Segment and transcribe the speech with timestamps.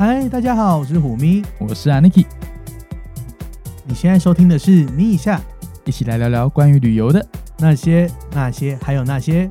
[0.00, 1.44] 嗨，大家好，我是虎咪。
[1.58, 2.24] 我是 Aniki，
[3.84, 5.38] 你现在收听的是《咪一下
[5.84, 7.22] 一起来聊聊关于旅游的。
[7.58, 9.46] 那些那些还有那些》。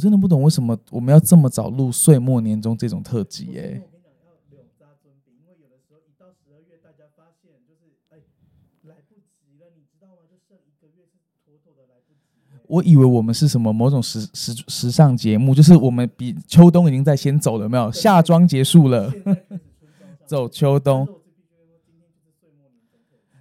[0.00, 3.82] 我真的不懂为什么我们要这么早录岁末年终这种特辑耶、
[12.66, 17.92] 我以为我们是什么某种时时时尚节目，就是我们比秋冬已经在先走了，有没有？
[17.92, 19.12] 夏装结束了，
[20.24, 21.06] 走秋冬。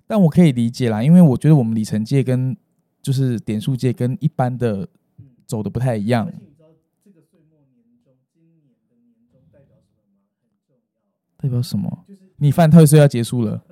[0.06, 0.22] 但。
[0.22, 2.58] 我可以理解啦，因为我觉得我们里程界跟
[3.02, 6.26] 就是点数界跟一般的嗯，走的不太一样。
[6.26, 6.38] 而且。
[6.42, 6.74] 你知道
[7.06, 10.26] 这个岁末年终，今年的年终代表什么吗？
[10.42, 11.06] 很重要，
[11.42, 12.04] 代表什么？
[12.06, 13.64] 就是你犯太岁要结束了，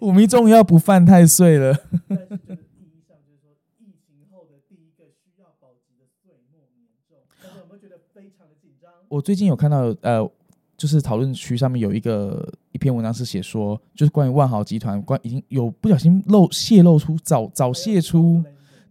[0.00, 1.72] 我们终于要不犯太岁了。
[2.08, 8.90] 但是就是意义上就是说，疫情后的第一个需要保级的岁末年终，大家有没有觉得非常的紧张？
[9.08, 10.28] 我最近有看到呃，
[10.76, 18.42] 就是讨论区上面有一个一篇文章是写说，就是关于万豪集团关已经有不小心漏泄露出早早泄出，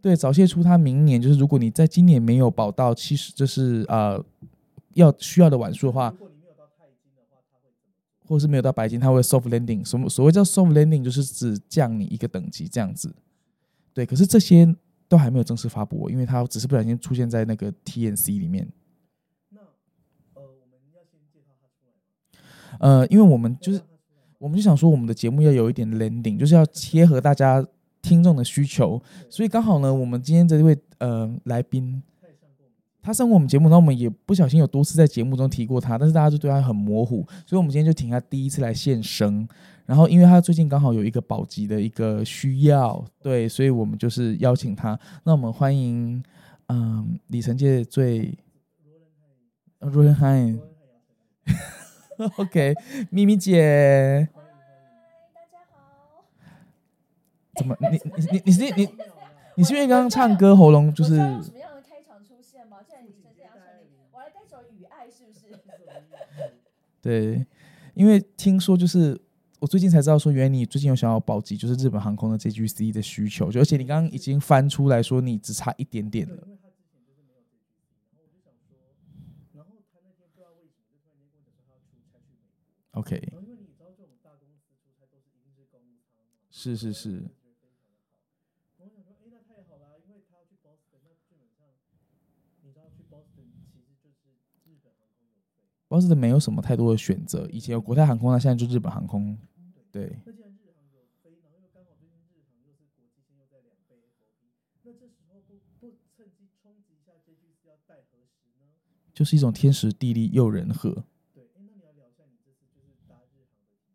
[0.02, 4.24] 对早泄出他明年就是如果你在今年没有保到七十，就是呃
[4.94, 6.14] 要需要的晚数的话
[8.26, 9.88] 或是没有到白金，它会 soft landing。
[9.88, 13.14] 什么所谓叫 soft landing，就是只降你一个等级这样子。
[13.94, 14.76] 对，可是这些
[15.08, 18.68] 都还没有正式发布哦，因为它只是不小心出现在那个 TNC 里面。
[19.50, 19.60] 那
[20.34, 23.02] 呃，我们要先介绍它出来吗？
[23.02, 23.82] 呃，因为我们就是
[24.40, 27.66] 我们就想说，我们的节目要有一点 landing，就是要贴合大家
[28.02, 32.02] 听众的需求，所以刚好呢，我们今天这位呃来宾，
[33.04, 39.46] 他上过我们节目，然后我们也不小心有多次在节目中提过他，但是大家就对他很模糊，所以我们今天就请他第一次来现身。
[39.86, 44.98] 然后，因为他最近刚好有一个保级的一个需要，对，所以我们就是邀请他。
[45.26, 46.24] 那我们欢迎，
[46.68, 48.34] 嗯、里程界最
[48.80, 49.36] 罗伦泰
[49.80, 50.58] ，r o 罗伦泰杨
[52.16, 52.74] 丞琳 OK，
[53.10, 54.30] 咪咪姐。
[55.34, 56.24] 大家好，
[57.58, 58.00] 怎么你你
[58.32, 58.88] 你你是你
[59.56, 62.78] 你是因为刚刚唱歌喉咙就是我知道有什么样的开场出现吗？
[62.88, 65.60] 既然你是这样成立，我来带首《雨爱》是不是？
[67.04, 67.46] 对，
[67.96, 69.20] 因为听说就是
[69.60, 76.56] 我最近才知道说，原来你最近有想要保级，就是日本航空的 JGC 的需求，就而且你刚刚已经翻出来说你只差一点点对，了因。
[83.02, 83.36] 为
[86.74, 87.43] 他之
[95.94, 95.98] 飞。
[95.98, 99.38] 波士顿没有什么太多的选择，以前有国泰航空，那现在就日本航空。
[99.92, 100.18] 对？
[109.14, 110.90] 就是一种天时地利又人和。
[111.36, 113.86] 对，哎，那你要聊一下你这次就是搭日航的体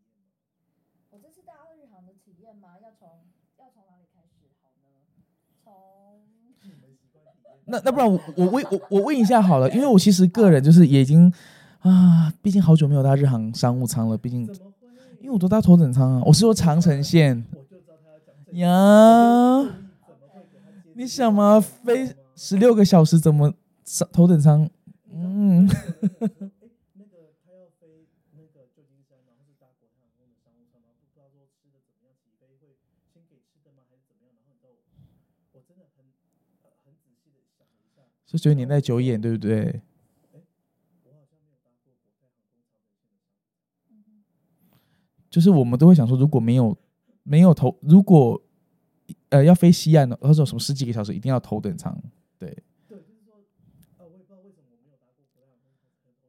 [0.47, 1.11] 验吗？
[1.11, 2.79] 我这次搭日航的体验吗？
[2.81, 3.27] 要从
[3.59, 4.87] 要从哪里开始好呢？
[5.65, 6.23] 从？
[7.67, 11.31] 那那不然我我问我我问一下好了，因为我其实个人就是也已经
[11.81, 14.47] 啊，毕竟好久没有搭日航商务舱了，毕竟？
[15.21, 17.45] 因为我都搭头等舱啊，我是说长城线。
[18.53, 19.75] 呀。
[20.95, 24.69] 你想嘛，飞十六个小时怎么上头等舱？
[25.13, 25.69] 嗯，
[38.31, 39.81] 是觉得年代久远，对不对？
[41.03, 45.28] 我好像没有搭过国泰航空长城线的商务舱。
[45.39, 46.77] 就是我们都会想说，如果没有
[47.23, 48.43] 没有头，如果
[49.29, 51.97] 呃要飞西岸的，或者什么十几个小时，一定要头等舱。
[52.41, 52.59] 对。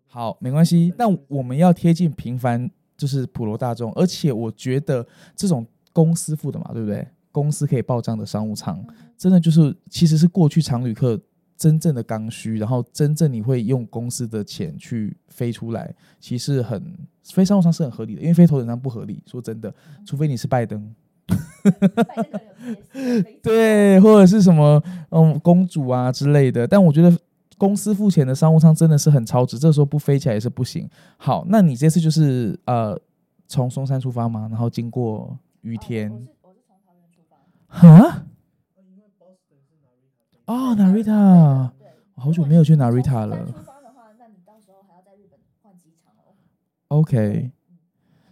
[0.05, 0.93] 好，没关系。
[0.95, 5.03] 但我们要贴近平凡，就是普罗大众，而且我觉得
[5.35, 7.07] 这种公司付的嘛，对不对？
[7.31, 8.85] 公司可以报账的商务舱，
[9.17, 11.19] 真的就是其实是过去常旅客
[11.59, 19.21] 真正的刚需，然后真正你会用公司的钱去飞出来，其实很飞商务舱是很合理的，因为飞头等舱不合理。
[19.27, 19.71] 说真的，
[20.05, 20.95] 除非你是拜登，
[23.43, 26.65] 对，或者是什么嗯公主啊之类的。
[26.65, 27.15] 但我觉得
[27.57, 30.89] 公司付钱的商务舱真的是很超值，这时候不飞起来也是不行。
[31.17, 32.97] 好，那你这次就是呃
[33.49, 34.47] 从松山出发吗？
[34.49, 37.35] 然后经过雨田哦我是我是从桃园出发。
[37.67, 38.23] 哈
[38.77, 44.79] 呃因为 Boston 是 Narita 飞哦，Narita，对，好久没有去 Narita 了从出发的话，那你到时候
[46.87, 47.51] OK，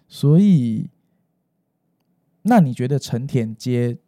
[0.08, 0.90] 所以
[2.42, 4.00] 那你觉得成田接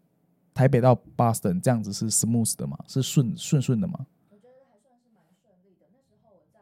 [0.56, 2.80] 台北到 Boston 这样子是 smooth 的吗？
[2.88, 4.08] 是顺顺顺的吗？
[4.32, 5.86] 我觉得还算是蛮顺利的。
[5.94, 6.60] 那时候我在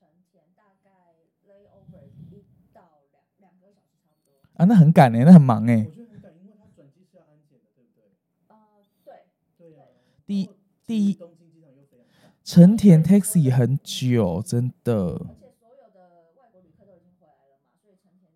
[0.00, 1.12] 成田，大概
[1.46, 2.42] layover 一
[2.72, 2.80] 到
[3.12, 4.40] 两两个小时差不多。
[4.54, 8.08] 啊，那很赶哎、那很忙哎、我觉得很赶，因为它转机是要安检的，对不对？
[8.48, 8.56] 呃，
[9.04, 9.26] 对，
[9.58, 9.84] 对呀、
[10.24, 10.48] 第一
[10.86, 11.18] 第一
[12.44, 14.94] 成田 taxi 很久，真的。
[14.94, 18.30] 而且所有的外国旅客都已经回来了嘛，所以成田。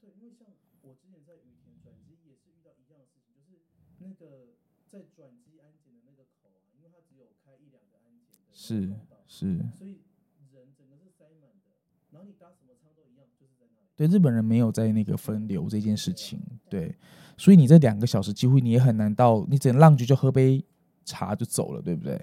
[0.00, 0.46] 对，因为像
[0.82, 3.58] 我之前在也是遇到一样的事情，就是
[3.98, 4.54] 那个
[4.86, 8.94] 在转机安检的那个口啊，因为它只有开一两个安检是
[9.26, 10.06] 是，所以
[10.54, 11.74] 人整个是塞满的，
[12.12, 13.86] 然后你搭什么舱都一样，就是在那里。
[13.96, 16.96] 对日本人没有在那个分流这件事情，对，
[17.38, 20.62] 所以你这两个小时几乎你也很难到，你整 lunch 就喝杯
[21.04, 22.20] 茶就走了，对不对？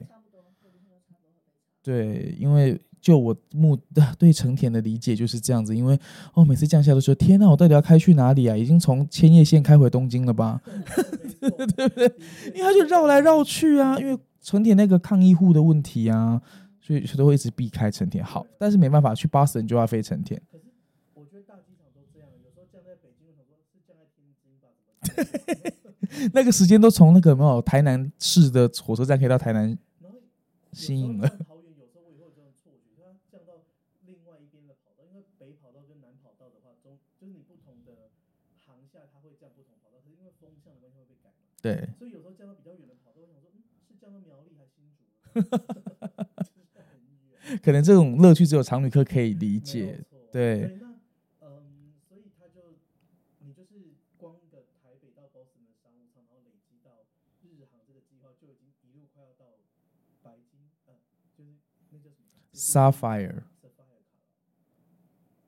[1.81, 3.77] 对，因为就我目
[4.17, 5.97] 对成田的理解就是这样子，因为
[6.33, 8.57] 哦每次降下都说天呐，我到底要开去哪里啊？
[8.57, 10.59] 已经从千叶县开回东京了吧？
[11.39, 11.49] 对
[11.87, 12.11] 不对？
[12.55, 16.41] 因为他就绕来绕去啊，因为成田那个抗议户的问题啊，
[16.81, 18.25] 所以都会一直避开成田。
[18.25, 20.41] 好，但是没办法，去 Boston 就要飞成田。
[20.51, 20.63] 可是
[21.13, 25.03] 我觉得大机场都这样，有时候降在北京，我想说是降在天津吧，怎么降？
[26.33, 30.17] 那个时间都从那个有没有台南市的火车站可以到台南然后
[30.71, 31.27] 新颖了。
[34.97, 36.89] 因为北跑道跟南跑道的话，不
[37.63, 38.09] 同的
[38.65, 38.75] 航
[39.21, 40.73] 会降不同跑道，是因为风向
[41.61, 44.75] 对，所以有时候降到比较远的跑道，我想说，嗯，是降到苗栗还是
[47.63, 50.03] 可能这种乐趣只有常旅客可以理解。
[50.09, 50.19] 错。
[50.31, 50.87] 对那
[51.41, 52.61] 嗯，所以他就
[53.39, 56.91] 你就是光一个台北到 Boston 的商务舱，然后累积到
[57.41, 59.45] 日航这个计划，就已经一路快要到
[60.21, 60.93] 白金，呃，
[61.37, 61.49] 就是
[61.89, 63.43] 那叫什么 Sapphire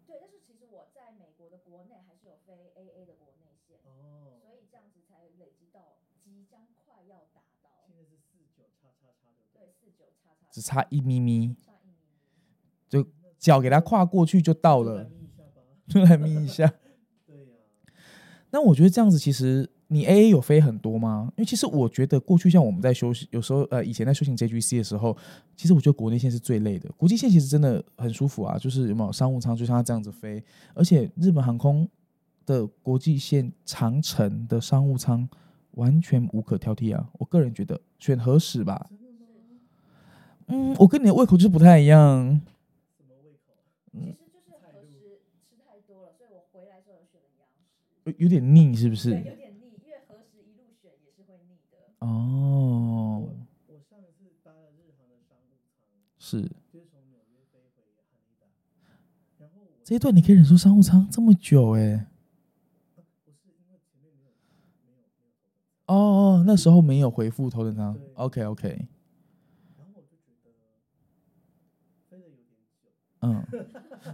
[0.06, 11.56] 但是其实我在美国的国内还是有飞 AA 的国内线，哦，所以这样子才累积到即将快要达到，现在是四九叉叉叉，对不对，四九叉叉，只差一咪咪。
[12.90, 13.06] 就
[13.38, 15.10] 脚给它跨过去就到了。
[15.88, 16.68] 就来眯一下。
[17.26, 17.56] 对呀、
[18.50, 21.32] 那我觉得这样子，其实你 A A 有飞很多吗？
[21.38, 25.16] 因为其实我觉得过去像我们在休息，有时候呃以前在修行 J G C 的时候，
[25.56, 30.44] 其实我觉得国内线是最累的，国际线其实真的很舒服啊，就是有没有商务舱就像它这样子飞，
[30.74, 31.88] 而且日本航空
[32.46, 35.28] 的国际线长程的商务舱
[35.72, 38.90] 完全无可挑剔啊，我个人觉得选合适吧？
[40.48, 42.42] 嗯，我跟你的胃口就是不太一样，
[42.98, 43.54] 什么胃口？
[43.92, 45.20] 嗯其实就是核食
[45.50, 47.44] 吃太多了，所以我回来之后有选了
[48.06, 49.10] 有有点腻是不，是？
[49.12, 51.87] 有点腻，因为核食一路选也是会腻的。
[52.00, 53.28] 哦，
[53.68, 56.42] 我上一次搭了日航的商务舱，是。
[56.72, 58.46] 就是从纽约飞回汉尼达，
[59.40, 62.08] 然后我这一段你可以忍受商务舱这么久哎、
[65.86, 67.98] 哦哦，那时候没有回复头等舱。
[68.16, 68.88] OK OK，
[73.22, 73.44] 嗯，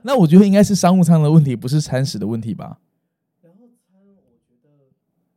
[0.04, 2.80] 那我觉得应该是商务舱的问题，不是餐食的问题吧？
[3.42, 4.16] 然后餐我
[4.48, 4.70] 觉得，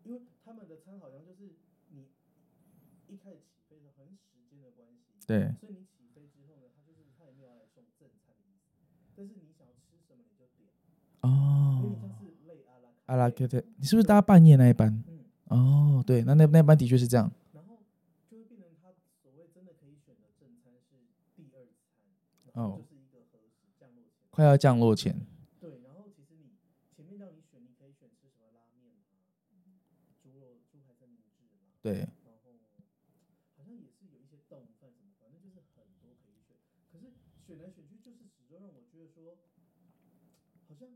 [0.05, 1.57] 因为他们的餐好像就是
[1.89, 2.07] 你
[3.09, 8.71] 一开始起飞的很时间的关系，对，所以你起飞之后呢，他就是他也没有来送正餐的意思，
[9.17, 10.69] 但是你想吃什么你就点，
[11.21, 15.03] 有点像哦，是类阿拉阿拉克特，你是不是搭半夜那一班？
[15.09, 17.31] 嗯，哦，对，那那那班的确是这样。
[17.53, 17.83] 然后
[18.31, 20.95] 就会变成他所谓真的可以选的正餐是
[21.35, 22.07] 第二餐，
[22.55, 23.27] 然后哦就是一个
[23.77, 24.31] 降落前。
[24.31, 25.27] 快要降落前，
[25.59, 26.55] 对，然后其实你
[26.95, 28.95] 前面让你选，你可以选吃什么拉面
[29.51, 32.53] 啊，猪肉、猪排三明治嘛，对，然后
[33.57, 36.55] 好像也是有一些冻饭什么，反正就是很多可以选。
[36.93, 37.15] 可是
[37.47, 39.39] 选来选去，就是始终让我觉得说，
[40.69, 40.89] 好像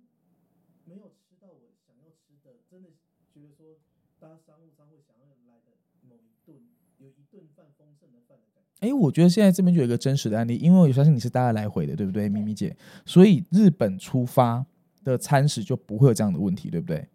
[0.84, 2.88] 没有吃到我想要吃的，真的
[3.32, 3.76] 觉得说
[4.18, 5.76] 搭商务舱会想要来的
[6.08, 6.56] 某一顿，
[6.98, 8.86] 有一顿饭丰盛的饭的感觉。
[8.86, 12.76] 哎，我觉得现在这边就有一个真实的案例，因为我相信你是搭来回的，对不对，咪咪姐？
[13.04, 14.64] 所以日本出发
[15.04, 17.06] 的餐食就不会有这样的问题，对不对？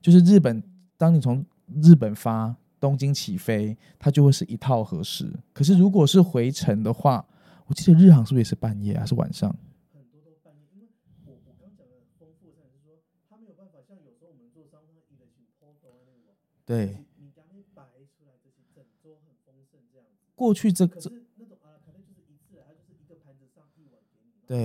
[0.00, 0.60] 就是日本，
[0.96, 1.44] 当你从
[1.80, 5.32] 日本发东京起飞，它就会是一套合适。
[5.52, 7.24] 可是如果是回程的话，
[7.66, 9.54] 我记得日航是不是也是半夜还是晚上？
[16.64, 16.96] 对然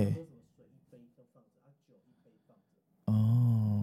[0.00, 2.62] 喝什么水一杯就放着，啊酒一杯放着，
[3.12, 3.14] 哦，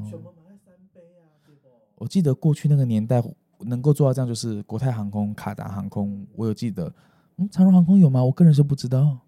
[0.10, 1.69] 什么买了三杯啊，对不？
[1.95, 3.22] 我记得过去那个年代
[3.60, 6.93] 能够做到这样，就是国泰航空、卡达航空，我有记得。
[7.38, 8.24] 嗯，长荣航空有吗？
[8.24, 9.19] 我个人是不知道。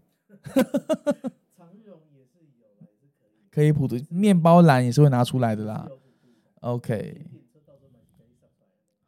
[1.58, 2.00] 长荣
[3.50, 5.90] 可以普渡，面包篮也是会拿出来的啦
[6.62, 8.68] OK，甜点车到时候买可以上来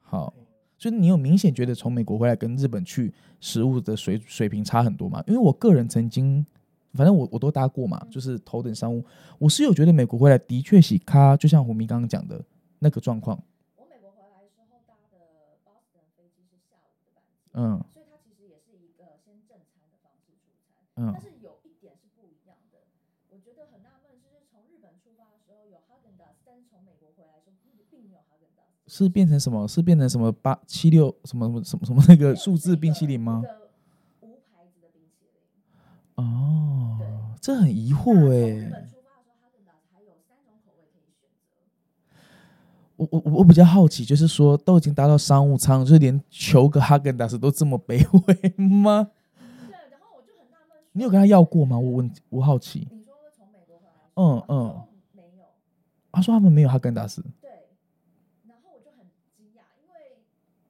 [0.10, 0.34] 好，
[0.76, 5.24] 所以你有明显觉得从美国回来跟日本去食物的水水平差很多吗？
[5.28, 6.44] 因为我个人曾经，
[6.94, 9.06] 反正我我都搭过嘛，就是头等商务，
[9.38, 12.44] 我是有觉得美国回来的确洗咖，就像胡明刚刚讲的
[12.80, 13.38] 那个状况，
[13.76, 20.82] 我美国回来的时候搭的 Boston 飞机是下午的班机，嗯所以它其实也是一个先正餐的方式出餐。
[20.98, 21.14] 嗯
[22.18, 22.82] 不一样的，
[23.30, 28.60] 我觉得很纳闷，就是从日本出发的时候有 h a g e n d a z 但是从美国回来的时候并并没有 h a g e n d
[28.60, 29.68] a z 是变成什么？
[29.68, 33.48] 是变成什么八七六什么什么什么什么那个数字冰淇淋吗一？
[33.48, 36.26] 个无牌子的冰淇淋。
[36.26, 37.08] 哦对，
[37.42, 41.62] 这很疑惑那从哎、日本出发的时候 h a g e n d a z 还有三种口味可以选择。
[42.98, 49.10] 我我我我比较好奇，就是说都已经搭到商务舱，就是连求个哈根达斯都这么卑微吗？
[49.70, 51.80] 对，然后我就很纳闷，你有跟他要过吗？
[51.80, 52.88] 我问，我好奇。
[52.92, 55.46] 你说从美国回来嗯嗯没有。
[56.12, 57.50] 他说他们没有哈根达斯，对，
[58.46, 60.20] 然后我就很惊讶，因为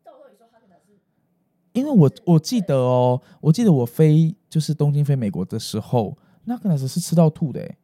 [0.03, 0.93] 豆豆也说哈根达斯
[1.79, 7.77] 因为我是我记得哦，我记得我飞就是东京飞美国的时候，那哈根达斯是吃到吐的诶，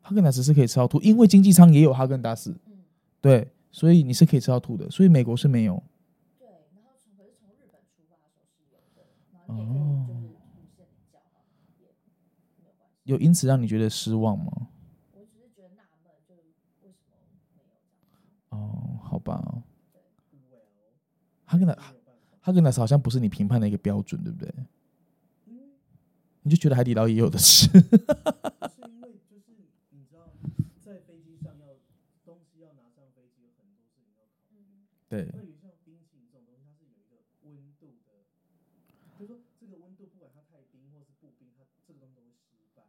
[0.00, 2.84] 哈根达斯是可以吃到吐，因为经济舱也有哈根达斯，嗯，
[3.20, 5.82] 对，所以你是可以吃到吐的，所以美国是没有。
[6.38, 8.40] 对，然后从可是从日本出发的时
[8.72, 9.00] 候是
[13.04, 14.68] 有因此让你觉得失望吗？
[15.12, 16.42] 我只是觉得纳闷，就是
[16.82, 17.16] 为什么
[17.54, 18.06] 没有这样子？
[18.50, 19.62] 哦，好吧
[21.44, 21.74] 哈根达
[22.52, 24.54] 没有办法，哈根达斯好像不是你评判的一个标准，对不对？
[26.42, 27.90] 你就觉得海底捞也有的吃，就是
[30.78, 31.74] 在飞机上要
[32.24, 34.54] 东西要拿上飞机，有很多事情要考虑。
[34.54, 37.50] 嗯，对那有像冰淇淋这种东西，它是有一个温
[37.82, 38.22] 度的，
[39.18, 42.86] 就是说这个温度不管它太冰或是不冰，它这个东西都会失败。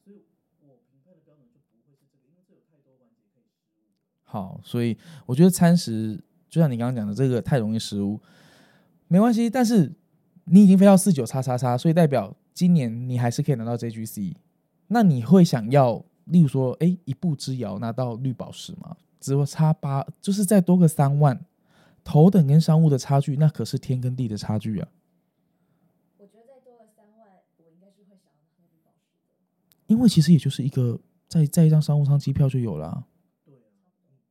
[0.00, 0.24] 所以
[0.64, 4.00] 我评判的标准就不会是这个，因为这有太多环节可以失误了。
[4.24, 4.96] 好，所以
[5.28, 6.16] 我觉得餐食
[6.48, 8.16] 就像你刚刚讲的，这个太容易失误，
[9.10, 9.50] 没关系。
[9.50, 9.92] 但是
[10.44, 14.36] 你已经飞到四九叉叉叉，所以代表今年你还是可以拿到 JGC。
[14.86, 18.96] 那你会想要，例如说，哎，一步之遥拿到绿宝石吗？
[19.18, 21.44] 只有差八，就是再多个三万，
[22.04, 24.88] 头等跟商务的差距，那可是天跟地的差距啊！
[26.16, 29.34] 我觉得再多个三万，我应该是会想要拿那绿宝石的。
[29.88, 30.98] 因为其实也就是一个
[31.28, 33.04] 在在一张商务舱机票就有了啊、
[33.44, 33.68] 对啊，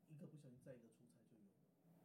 [0.09, 1.53] 一个不小心再一个出差就有了。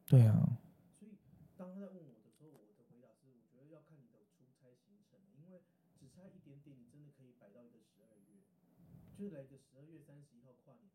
[0.05, 0.59] 对啊，
[1.01, 1.17] 所以
[1.57, 5.65] 当他在问我的时候，我的回答是，我觉得要看你的出差行程，因为
[5.99, 8.39] 只差一点点，你真的可以摆到一个十二月，
[9.19, 10.87] 就是来个十二月三十一号跨年，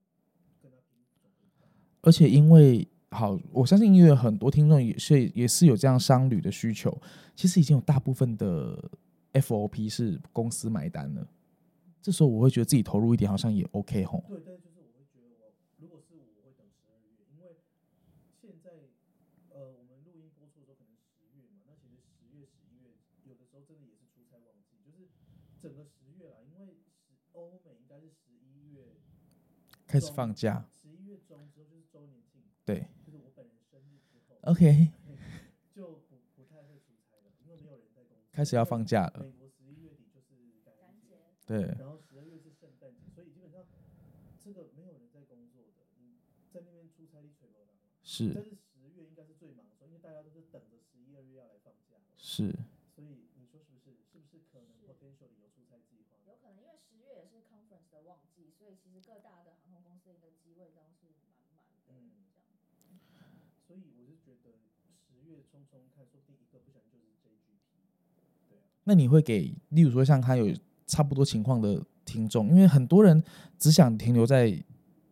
[0.63, 1.03] 跟他拼。
[2.01, 6.89] 而且因为好，我相信因为很多听众也是也是有这样商旅的需求，
[7.35, 8.89] 其实已经有大部分的
[9.33, 11.27] FOP 是公司买单了。
[12.01, 14.23] 这时候我会觉得自己投入一点好像也 OK 吼。
[14.29, 17.59] 对，但是就是我会觉得我，如果是我，我会等十二月，因为
[18.39, 18.71] 现在
[19.49, 22.95] 呃，我们录音播出的时候可能十月嘛，那其实十月、十一月
[23.25, 25.09] 有的时候真的也是出差旺季，就是
[25.59, 28.95] 整个十月啦，因为十欧美应该是十一月
[29.89, 32.85] 开始放假，十一月中之后就是周年庆，对。
[33.03, 34.93] 就是我本人生日之后，OK，
[35.73, 38.29] 就不不太会出差了，因为没有人在工作。
[38.31, 39.23] 开始要放假了。
[39.23, 41.17] 美国十一月底就是感感恩节，
[41.47, 43.65] 对，然后十二月是圣诞节，所以基本上
[44.37, 46.21] 这个没有人在工作的，你
[46.53, 47.17] 在那边出差。
[48.01, 48.33] 是。
[48.33, 52.49] 但是十月应该是最忙的时候，因为大家都是等着十一二月要来放假，是，
[52.95, 53.93] 所以你说是不是？
[54.01, 56.17] 是不是可能 potentially 有出差计划？
[56.25, 61.93] 有可能因为十月也是 conference 的旺季，所以其实各大的航空公司的机位都是满满的。
[61.93, 62.25] 嗯
[63.13, 63.29] 这样
[63.61, 64.57] 所以我是觉得
[64.97, 67.61] 十月冲冲看，说不定一个不小心就是 JGP。
[68.49, 70.51] 对啊，那你会给，例如说像他有
[70.87, 73.23] 差不多情况的听众，因为很多人
[73.59, 74.51] 只想停留在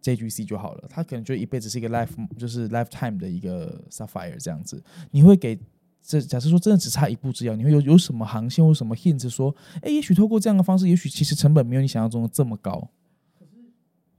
[0.01, 4.83] JGC 就好了，他可能就一辈子是一个 life 就是 lifetime 的一个 Sapphire 这样子。
[5.11, 5.59] 你会给
[6.01, 12.89] 这假设说真的只差一步之遥，你会有有什么航线或什么 hint 说，哎，也许透过这样的方式，也许其实成本没有你想象中的这么高。
[13.37, 13.51] 可是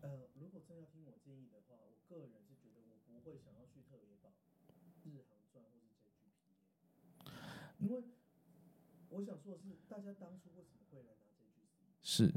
[0.02, 4.30] 呃，如果真要听我建议的话，我个人是觉得我不会想要去特别保
[5.02, 6.46] 日航赚或是 JGP，
[7.80, 8.04] 因为
[9.08, 11.58] 我想说的是，大家当初为什么会来拿 JGC？
[12.18, 12.34] 是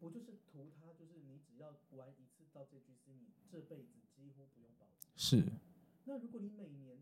[0.00, 5.06] 我就是图它，就是你只要玩一次到 JGC，你这辈子几乎不用保值。
[5.14, 5.44] 是，
[6.04, 6.98] 那如果你每年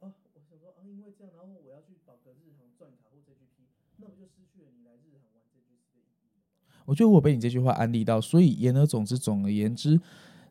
[0.00, 6.82] 啊，我想说啊，因为这样，然后我要去保个日航钻卡或 JGP，那不就失去了你来日航玩 JGC 的意义了吗？
[6.84, 10.00] 我觉得我被你这句话安利到，所以言而总之，总而言之，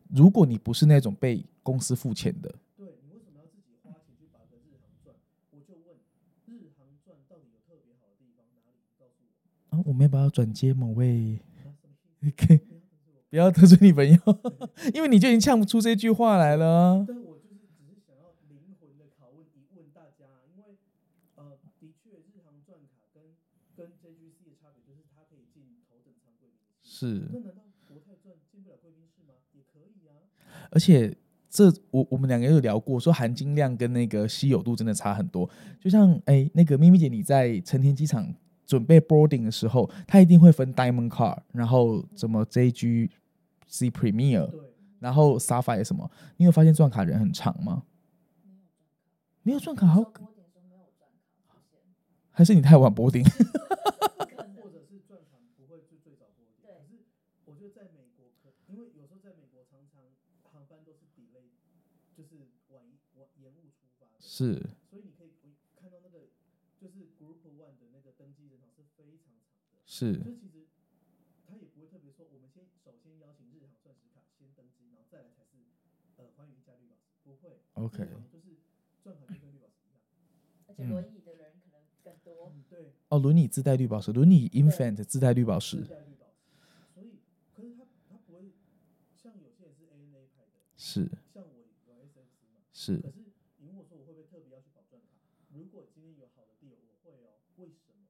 [0.08, 5.14] 如果你不是那种被公司付钱的，对你为什么要自己花钱去保个日航钻？
[5.50, 5.98] 我就问，
[6.46, 8.80] 日航钻到底有特别好的地方哪里？
[8.88, 9.20] 你告诉
[9.92, 9.94] 我。
[9.94, 11.38] 们要不要转接某位？
[11.58, 12.48] 啊，什么意思？
[12.48, 12.60] 可以
[13.30, 14.18] 不要得罪你朋友，
[14.96, 17.06] 因为你就已经呛不出这句话来了啊。
[17.08, 20.80] 但我就是只是想要灵魂的拷问一问大家，因为
[21.36, 23.24] 呃，的确日航钻卡跟
[23.76, 29.36] 跟 JGC 的差别就是它可以进头等舱贵宾室，是，那难道国泰钻进不了贵宾室吗？
[29.54, 30.16] 也可以啊。
[30.72, 31.16] 而且
[31.50, 35.50] 这我我们两个有聊过，说含金量跟那个稀有度真的差很多。
[35.80, 38.34] 就像哎，那个咪咪姐你在成田机场
[38.72, 43.10] 准备 boarding 的时候，他一定会分 Diamond Card，然后什么 JG
[43.68, 44.62] C Premier，对，
[45.00, 46.10] 然后 Sapphire 什么。
[46.38, 47.84] 你有发现钻卡人很长吗？
[49.44, 49.86] 没有钻卡。
[49.88, 51.10] 好，波点说没有转
[51.46, 51.60] 卡。
[51.60, 51.82] 出现，
[52.32, 53.24] 还是你太晚 boarding？
[53.30, 53.44] 可
[54.42, 54.80] 能或者
[64.22, 64.64] 是
[69.92, 70.64] 是所以其实
[71.46, 75.58] 他也不会特别说，我们先首先邀请日航钻石卡先登机，然后再来才是
[76.16, 77.60] 呃欢迎一加绿宝石，不会。
[77.74, 78.56] OK 就是
[79.04, 80.00] 钻卡就跟绿宝石一样。
[80.68, 82.54] 而且轮椅的人可能更多。
[82.56, 86.48] 嗯，对，哦，轮椅自带绿宝石，轮椅 Infant 自带绿宝石自，带绿宝石。
[86.96, 87.20] 所以，
[87.54, 88.54] 可是他他不会
[89.14, 92.64] 像有些人是 ANA 派的，是像我有 SFC 嘛。
[92.72, 93.20] 是可是
[93.58, 95.20] 你问我说我会不会特别要去保钻卡？
[95.50, 97.36] 如果今天有好的 deal，我会哦。
[97.58, 98.08] 为什么？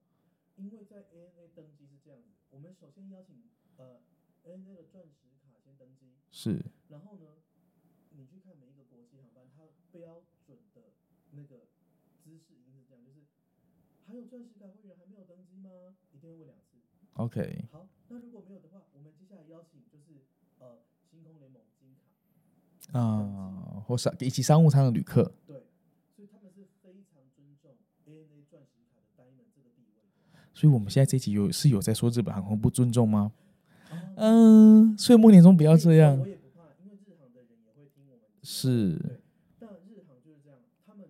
[0.62, 3.42] 因为在 ANA 登机是这样子，我们首先邀请
[3.78, 4.00] 呃
[4.46, 6.64] ANA 的钻石卡先登机，是。
[6.88, 7.42] 然后呢，
[8.12, 10.94] 你去看每一个国际航班，它标准的
[11.32, 11.66] 那个
[12.24, 13.26] 姿势一定是这样，就是
[14.06, 15.98] 还有钻石卡会员还没有登机吗？
[16.14, 16.78] 一定会问两次。
[17.14, 20.22] OK 好，那如果没有的话，我们接下来邀请就是
[20.60, 21.96] 呃星空联盟金
[22.92, 25.66] 卡，啊，或商一起商务舱的旅客，对，
[26.16, 27.76] 所以他们是非常尊重
[28.06, 30.51] ANA 钻石卡的 Diamond 这个地位的。
[30.62, 33.34] 所以我们现在这集有是有在说日本航空不尊重吗？
[33.90, 38.38] 啊嗯，岁末年终不要这样我，也不怕，因为日航的人也会听我们的。
[38.46, 39.18] 是对，
[39.58, 41.10] 但日航就是这样，他们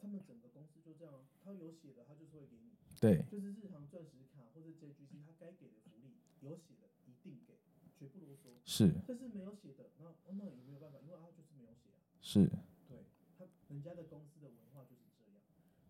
[0.00, 7.60] 他们整个公司就这样啊，他有写的他就是会给你，对就是日航钻石卡或者 JGC 他该给的福利有写的一定给，
[8.00, 8.56] 绝不啰嗦。
[8.64, 12.00] 是但是没有写的，那哦那也没有办法，因为他就是没有写啊。
[12.24, 12.48] 是
[12.88, 13.04] 对
[13.36, 15.36] 他人家的公司的文化就是这样。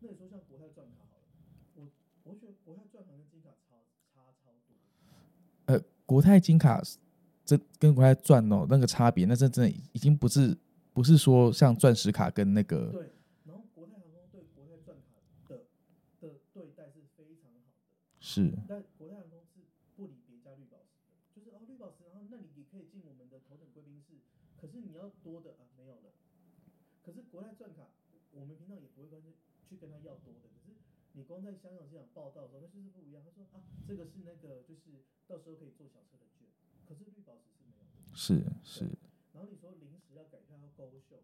[0.02, 1.30] 那你说像国泰钻卡好了，
[1.78, 1.86] 我
[2.26, 3.78] 我觉得国泰钻卡跟金卡差
[4.10, 4.74] 差超多。
[6.12, 6.78] 国泰金卡
[7.42, 10.54] 这跟国泰钻哦那个差别，那这真的已经不是
[10.92, 13.08] 不是说像钻石卡跟那个对，
[13.48, 15.16] 然后国泰航空对国泰钻卡
[15.48, 15.64] 的
[16.20, 19.64] 的对待是非常好的，是但国泰航空是
[19.96, 24.20] 不理别家绿宝石的，就是哦绿宝石，然后那你也可以进我们的头等贵宾室，
[24.60, 26.12] 可是你要多的啊没有了。
[27.00, 27.88] 可是国泰钻卡，
[28.36, 29.16] 我们平常也不会跟
[29.64, 30.76] 去跟他要多的，可是
[31.16, 33.24] 你光在香港机场报道的时候，那就是不一样。
[33.24, 35.00] 他说啊，这个是那个就是
[35.32, 36.44] 到时候可以做小车的券，
[36.84, 37.96] 可是绿宝石是没有的。
[38.12, 38.84] 是是
[39.32, 41.16] 然后你说临时要改票要勾秀，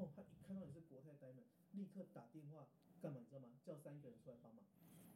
[0.00, 1.44] 哦，他一看到你是国泰 Diamond，
[1.76, 2.64] 立刻打电话
[3.02, 3.20] 干嘛？
[3.20, 3.52] 你知道吗？
[3.60, 4.64] 叫三个人出来帮忙，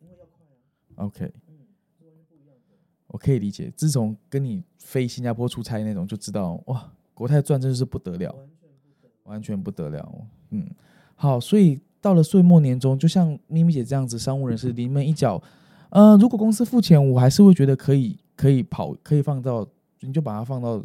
[0.03, 0.61] 因为要快啊。
[0.97, 1.65] OK，嗯，
[1.97, 2.77] 是完全不一样的。
[3.07, 3.73] 我可以理解。
[3.75, 8.31] 自从跟你飞新加坡出差那种，就知道哇，国泰钻真的是不得了。
[8.35, 9.15] 完全不得了。
[9.23, 10.27] 完全不得了。
[10.51, 10.69] 嗯，
[11.15, 15.43] 好，所以到了岁末年终，就像咪咪姐这样子，商务人士临门一脚。
[15.89, 19.67] 呃，如果公司付钱，我还是会觉得可以，可以跑，可以放到，
[20.01, 20.85] 你就把它放到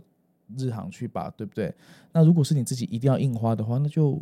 [0.57, 1.73] 日航去吧，对不对？
[2.13, 4.19] 那如果是你自己一定要印花的话，那就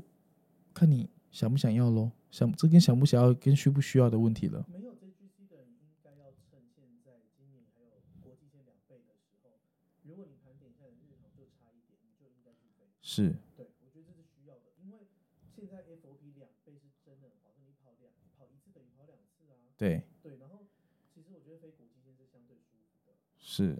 [0.73, 2.11] 看你想不想要喽。
[2.29, 4.63] 想这跟想不想要跟需不需要的问题了。
[4.69, 9.57] 没有 JGC 的人应该要趁现在今年还有国际线两倍的时候，
[10.05, 12.85] 如果你盘点一下你日航就差一点，你就应该去飞。
[13.01, 15.09] 是对，我觉得这是需要的，因为
[15.49, 19.57] 现在 FOP 两倍是真的你跑两跑一次等于跑两次啊。
[19.73, 20.61] 对，对，然后
[21.09, 23.17] 其实我觉得飞国际线是相对舒服的，
[23.59, 23.77] 是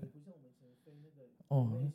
[1.47, 1.89] 哦。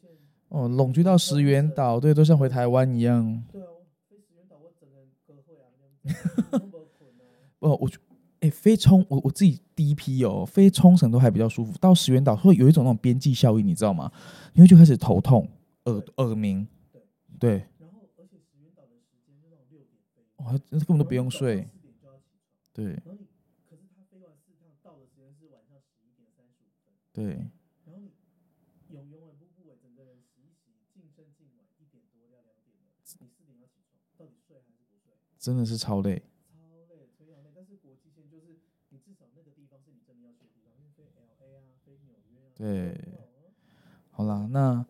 [0.49, 3.45] 哦，拢居到石原岛，对，都像回台湾一样。
[3.53, 5.67] 对啊，我飞石原岛我整个人割会啊，
[6.03, 7.23] 这样子都没困啊。
[7.61, 7.99] 哦，我觉
[8.41, 14.11] 哎、飞冲我我自己第一批哦，飞冲绳都还比较舒服，到石原岛会有一种那种边际效应，你知道吗？
[14.55, 15.49] 因为就开始头痛、
[15.85, 16.67] 耳耳鸣，
[17.39, 21.69] 对，然后而且石原岛的时间是那种六点飞，哦，还根本都不用睡。
[22.73, 22.99] 对
[27.27, 27.51] 然
[35.53, 35.65] 啊，
[41.85, 43.45] 飞纽约啊，对都
[44.11, 44.85] 好啦，那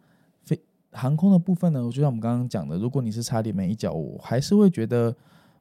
[0.45, 0.61] 飞
[0.93, 5.17] 航空的部分呢，就像我们刚刚讲的，如果你是差点没一脚，我还是会觉得，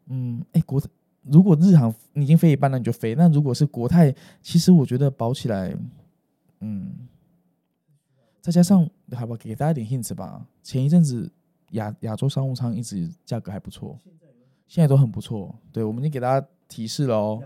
[0.07, 0.81] 嗯，哎、国
[1.23, 3.15] 如果日航你已经飞一半了，你就飞。
[3.15, 5.75] 那如果是国泰，其实我觉得保起来，
[6.59, 7.07] 嗯，
[8.41, 10.45] 再加上好吧，给大家一点 hint 吧。
[10.61, 11.31] 前一阵子
[11.71, 14.22] 亚亚洲商务舱一直价格还不错，现在有
[14.67, 15.55] 现在都很不错。
[15.71, 17.43] 对，我们已经给大家提示了哦。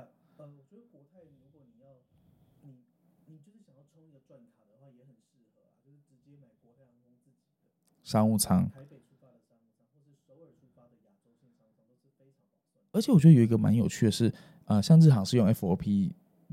[8.04, 8.70] 商务舱。
[12.94, 14.34] 而且我觉得有一个蛮有趣的是，
[14.66, 16.12] 呃，像日航是用 FOP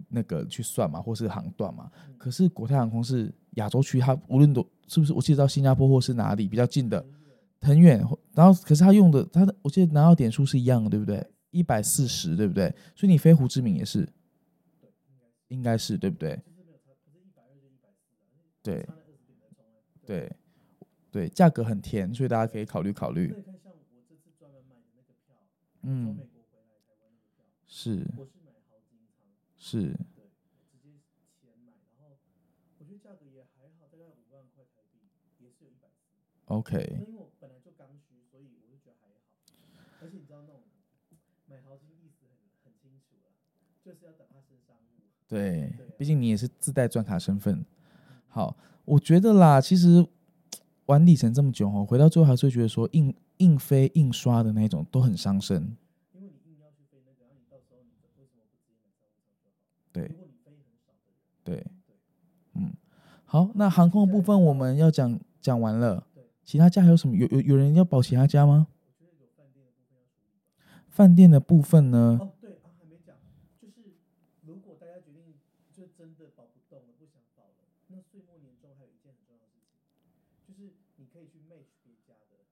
[0.09, 7.03] 那个去算嘛，或是航段嘛，嗯可是国泰航空是亚洲区，它无论多是不是，我记得到新加坡或是哪里比较近的，
[7.65, 7.99] 很远，
[8.33, 11.27] 然后可是他用的他的，我记得拿到点数是一样的，对不对？
[11.51, 12.73] 一百四十，对不对？
[12.95, 14.05] 所以你飞胡志明也是，
[14.81, 14.91] 对，
[15.49, 16.39] 应该是对不对？
[18.63, 18.87] 对。
[20.07, 20.31] 对
[21.11, 23.35] 对，价格很甜，所以大家可以考虑考虑
[25.81, 26.19] 嗯
[27.67, 28.29] 是我
[29.57, 29.97] 是
[36.47, 37.24] 买
[45.35, 47.67] 对，毕竟你也是自带钻卡身份。
[48.29, 50.07] 好，我觉得啦，其实
[50.87, 55.77] 玩里程这么久哦，回到最后还是会觉得说硬硬飞硬刷的那种都很伤身。
[59.91, 60.09] 对，
[61.43, 61.67] 对，
[62.55, 62.73] 嗯，
[63.25, 66.07] 好，那航空的部分我们要讲讲完了，
[66.45, 67.17] 其他家还有什么？
[67.17, 68.69] 有有有人要保其他家吗？
[70.89, 72.19] 饭店的部分呢？
[72.21, 73.17] 哦，对啊，还没讲，
[73.61, 73.99] 就是
[74.43, 75.35] 如果大家决定
[75.73, 79.83] 就真的保不动了，不想保了，那岁末年终还有一件很重要的事情，
[80.47, 82.47] 就是你可以去 match 别家的。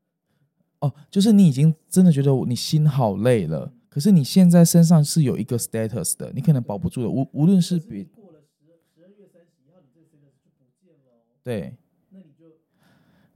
[0.82, 7.08] 哦，就是你已经真的觉得你心好累了，可是你现在身上是有一个 status 的，你可能保不住的。
[7.08, 11.22] 无无论是可是你别过了十十二月三十一号，你这个 status 就不见了哦。
[11.42, 11.76] 对，
[12.10, 12.46] 那你就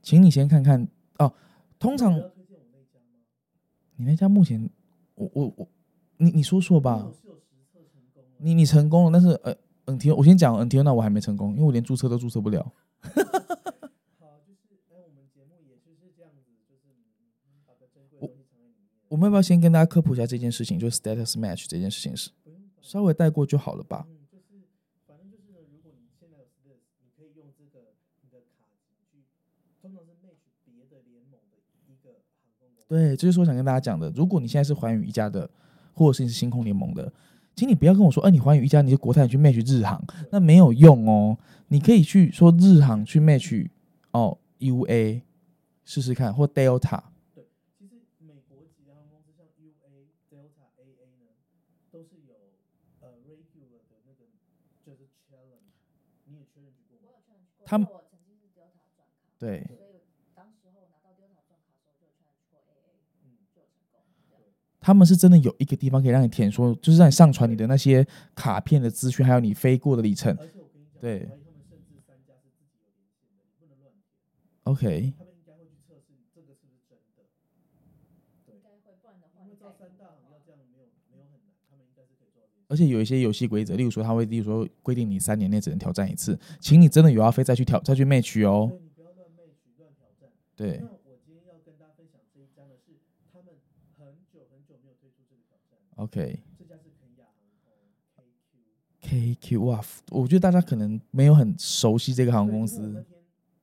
[0.02, 0.86] 请你先看看
[1.18, 1.32] 哦。
[1.78, 2.18] 通常
[3.96, 4.68] 你那家目前，
[5.14, 5.68] 我我我，
[6.18, 7.10] 你你说说吧。
[8.38, 9.28] 你你成功了，但是
[9.86, 12.60] 呃 T O 我先讲 T O，那我还没成功，因为我连注册都注册不了。
[13.00, 16.92] 好，就是哎，我们节目也就是这样子，就是
[17.48, 18.95] 嗯把个珍贵的东西藏在里面。
[19.08, 20.78] 我们要不要先跟大家科普一下这件事情？
[20.78, 22.30] 就是 status match 这件事情是
[22.80, 24.06] 稍微带过就好了吧？
[24.08, 24.44] 嗯，就是
[25.06, 27.92] 反正就是呢，如果你现在有 status，你可以用这个
[28.22, 28.66] 你的卡
[29.10, 29.24] 去，
[29.80, 32.10] 通常是 match 别的联盟的一个
[32.60, 32.86] 航空。
[32.88, 34.10] 对，这就是我想跟大家讲的。
[34.10, 35.48] 如果你现在是寰宇一家的，
[35.92, 37.12] 或者是你是星空联盟的，
[37.54, 41.38] 请你不要跟我说，哎、你寰宇一家，你是国泰，你去 match 日航，那没有用哦。
[41.68, 43.68] 你可以去说日航去 match
[44.12, 45.22] 哦 UA
[45.84, 47.02] 试试看，或 Delta。
[47.34, 51.34] 对，其实美国籍的航空公司像 UA、Delta、AA 呢，
[51.90, 52.34] 都是有
[53.00, 54.26] 呃 regular 的那个
[54.84, 55.74] 就是 challenge，
[56.26, 57.24] 你也 challenge 过吗？
[57.26, 57.86] 我有确认过，他们因为我曾经是 Delta 转卡，对所以当时候拿到 Delta 转卡的时候就有 challenge 过 AA，嗯，就有成功。
[59.38, 59.62] 这样
[64.80, 70.32] 他们是真的有一个地方可以让你填说，就是让你上传你的那些卡片的资讯，还有你飞过的里程。
[70.36, 74.06] 对我怀疑他们甚至三家是自己有连线的，你不能乱填
[74.62, 77.26] ，OK，他们应该会去测试这个是不是真的。
[78.46, 82.55] 对应，该会，不然的话因为照你再也三大行不能要这样没有没有很难，他们应该是可以做到这件事。
[82.68, 88.68] 而且有一些游戏规则，例如说他会，例如说规定你三年内只能挑战一次，请你真的有要飞再去挑再去 match 哦。
[88.70, 90.30] 对，你不要乱 match 乱挑战。
[90.56, 92.92] 对那我今天要跟大家分享这一家呢，是
[93.32, 93.54] 他们
[93.96, 96.40] 很久很久没有推出这个挑战，，OK。
[96.58, 98.24] 这家是肯亚航空
[99.00, 99.38] KQ。
[99.38, 103.04] KQ 哇，我觉得大家可能没有很熟悉这个航空公司。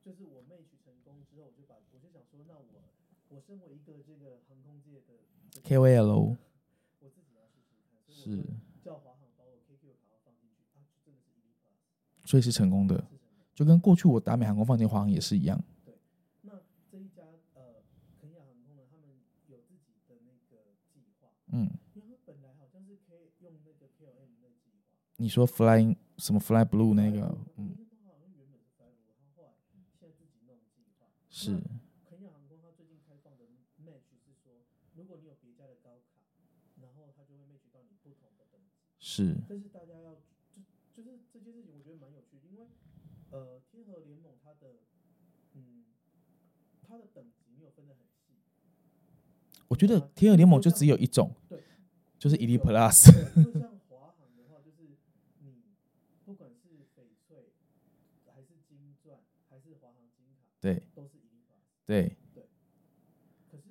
[0.02, 2.80] 就是我 match 成功之后，我就把我就想说，那我
[3.28, 5.12] 我身为一个这个航空界的
[5.50, 6.36] 这个 KOL
[7.00, 8.42] 我自己要试试看，所以我是
[8.82, 12.98] 就，叫华航把我 KQ 的卡号放进去，啊，就真的是 E Plus 所以是成功的，
[13.54, 15.62] 就跟过去我达美航空放进华航也是一样。
[16.42, 16.50] 那
[16.90, 17.22] 这一家
[17.54, 17.78] 呃
[18.20, 19.06] 肯亚航空呢，他们
[19.46, 21.70] 有自己的那个计划，嗯，
[25.16, 31.06] 你说 Flying 什么 Fly Blue 那个，嗯，是 f l y 他后来现在自己弄计划。
[31.30, 31.62] 是
[32.10, 33.44] 肯亚航空它最近开放的
[33.78, 34.50] match 是说，
[34.96, 36.18] 如果你有别家的高卡，
[36.82, 38.44] 然后它就会累积到你不同的。
[38.98, 39.36] 是
[39.72, 40.16] 大家要
[40.96, 42.66] 就就是这件事情，我觉得蛮有趣的，因为
[43.30, 44.76] 呃，天河联盟它的
[45.52, 45.84] 嗯，
[46.94, 48.34] 它的等级没有分得很细。
[49.66, 51.60] 我觉得天鹅联盟就只有一种，对，
[52.18, 53.10] 就是 Elite Plus。
[53.10, 54.96] 对就像 华航的话，就是
[55.40, 55.64] 你
[56.24, 57.50] 不管是翡翠
[58.32, 59.18] 还是金钻
[59.50, 61.58] 还是华航金卡，对都是 Elite Plus。
[61.84, 62.16] 对，
[63.50, 63.64] 可是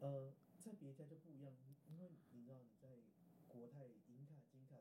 [0.00, 2.88] 呃，在别家就不一样，因因为你知道你在
[3.46, 4.74] 国泰银卡、金卡、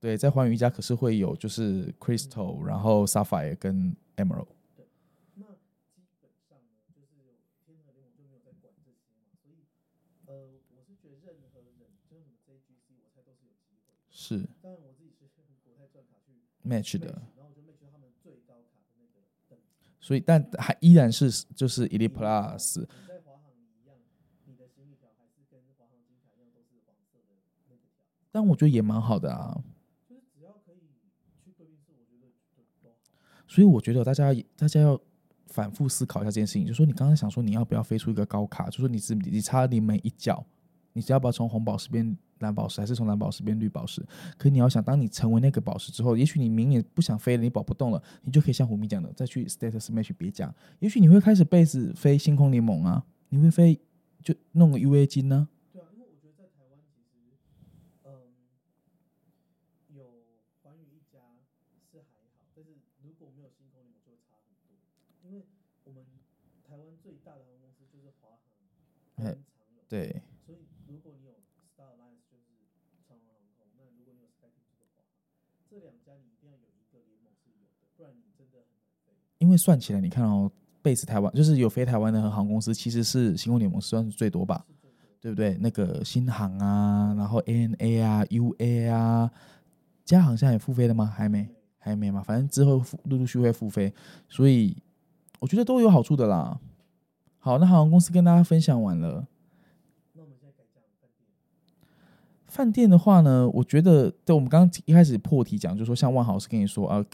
[0.00, 4.48] 对，在环宇一家可是会有就是 Crystal，然后 Sapphire 跟 Emerald。
[5.34, 5.44] 那
[5.92, 7.36] 基本上呢，就是
[7.66, 9.68] 天河联盟就没有在管这些嘛，所以
[10.24, 11.76] 呃，我是觉得任何人，
[12.08, 14.00] 就是什么 JGC，我猜都是有机会的。
[14.36, 19.86] 是当然我自己是用国泰钻卡去 match 的，然后我就 match 到他们最高卡的那个等级。
[19.98, 23.96] 所以但还依然是就是 Elite Plus，你在华航一样，
[24.46, 27.34] 你的行李条还是跟华航金卡一样都是黄色的
[27.68, 29.60] 那个条，但我觉得也蛮好的啊。
[30.08, 30.94] 就是只要可以
[31.44, 32.38] 去贵宾室，我觉得就。
[33.48, 35.00] 所以我觉得大家大家要
[35.48, 40.46] 反复思考一下这件事情，就说你刚刚想说你要不要飞出一个高卡，就说你只你差临门一脚，
[40.92, 44.04] 你只要不要从红宝石变蓝宝石，还是从蓝宝石变绿宝石？
[44.36, 53.78] 可你要想，当你成为那个宝石之后，也许你明年不想飞了，你保不动了，你就可以像虎迷讲的，再去 Status Match 别家，也许你会开始贝子飞星空联盟啊，你会飞
[54.22, 55.48] 就弄个 UA 金呢、
[69.88, 70.29] 对啊，因
[79.50, 80.48] 因为算起来，你看哦，
[80.80, 84.64] 贝斯台湾就是有飞台湾的航空公司，其实是星空联盟算是最多吧，
[85.20, 85.56] 对不对？
[85.60, 89.28] 那个新航啊，然后 ANA 啊、UA 啊，
[90.04, 91.04] 加航现在也复飞了吗？
[91.04, 93.92] 还没，还没嘛，反正之后陆陆续续会复飞，
[94.28, 94.76] 所以
[95.40, 96.60] 我觉得都有好处的啦。
[97.40, 99.26] 好，那航空公司跟大家分享完了。
[100.12, 101.34] 那我们现在改讲饭店，
[102.46, 107.04] 饭店的话呢，我觉得，对我们刚刚一开始破题讲，就是说像万豪是跟你说啊，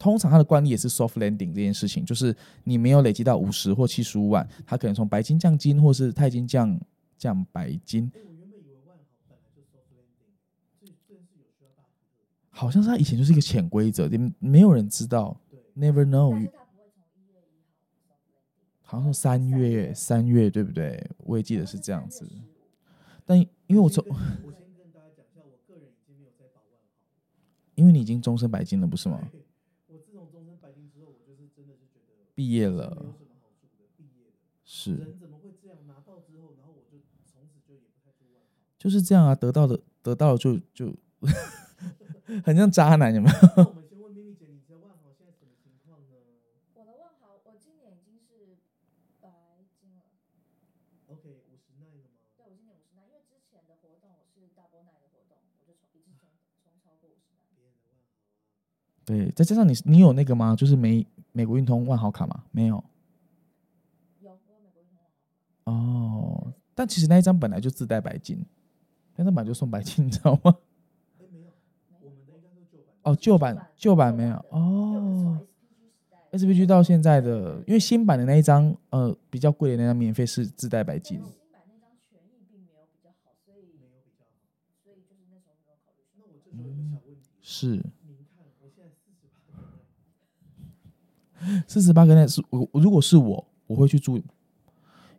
[0.00, 2.34] 通常它的惯例也是 soft landing 这件事情，就是
[2.64, 6.80] 你没有累积到五十或七十五万，它可能从白金降金，或是钛金降
[7.18, 10.32] 降白金，哎，我原本以为万豪本来就 soft landing，
[10.80, 11.84] 这这件事有需要大。
[12.48, 15.38] 好像是它以前就是一个潜规则，没没有人知道
[15.76, 16.50] ，，never know，
[18.80, 21.06] 好像是三月三月对不对？
[21.18, 22.40] 我也记得是这样子3月，15
[23.26, 24.14] 但因为我从我
[24.50, 26.88] 先跟大家讲一下，我个人已经没有在保万豪。
[27.74, 29.20] 因为你已经终身白金了，不是吗？
[29.30, 29.40] 对
[29.86, 34.32] 我自从终身白金之后，我就是真的是觉得毕业是没有了，什么好处的，毕业了。
[34.64, 35.76] 是人怎么会这样？
[35.86, 36.96] 拿到之后，然后我就
[37.30, 38.64] 从此就也不太住万豪。
[38.78, 40.88] 就是这样啊，得到的得到了就就
[42.42, 43.36] 很像渣男，有没有？
[43.36, 46.16] 那我们先问的万豪现在什么情况呢
[46.72, 48.56] 我的万豪，我今年已经是
[49.20, 49.28] 白
[49.76, 50.00] 金了。
[51.12, 51.84] 我今年五十奈，
[52.96, 56.24] 因为之前的活动我是 double nine 的活动，我就冲一次冲
[56.64, 57.44] 冲超过五十奈。
[57.52, 60.56] 别人的万豪啊，对，再加上你你有那个吗？
[60.56, 62.44] 就是美美国运通万豪卡吗？
[62.50, 62.82] 没有
[64.20, 65.10] 有，我美国运通万豪
[65.64, 65.70] 卡。
[65.72, 66.52] 哦。
[66.74, 68.44] 但其实那一张本来就自带白金，
[69.16, 70.56] 那张本来就送白金，你知道吗？
[73.02, 75.40] 哦，旧版旧版没有哦。
[76.32, 84.30] SPG 到现在的，因为新版的那一张，呃，比较贵的那张免费是自带白金但是新版那张权益并没有比较好，所以没有比较好。
[84.84, 87.66] 所以就是那时候没有考虑那我这时候有个小问题，是
[88.06, 89.80] 您看我现在四十八个
[91.29, 91.29] 奈，
[91.66, 94.20] 四十八个那是我我如果是我，我会去住，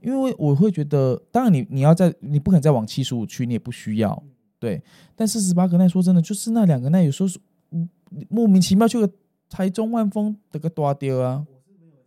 [0.02, 4.84] 因为我会觉得，当然你你要在你不可能再往七十五去，你也不需要，嗯，对。
[5.16, 7.40] 但四十八个奈说真的，就是那两个奈有时候是
[7.72, 7.90] 嗯
[8.30, 9.14] 莫名其妙就个
[9.50, 12.04] 台中万丰的个大丢啊，我是没有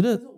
[0.00, 0.37] 像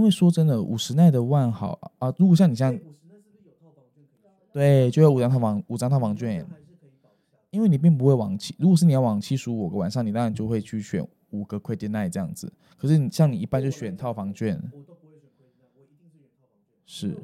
[0.00, 2.74] 因为说真的，五十奈的万豪啊，如果像你这样？
[4.50, 6.46] 对，就有五张套房五张套房券。
[7.50, 12.50] 因为你并不会往七，如果是你要往七十五个晚上，你当然就会去选五个 credit night 这样子。
[12.78, 14.58] 可是你像你一般就选套房券，
[16.86, 17.14] 是。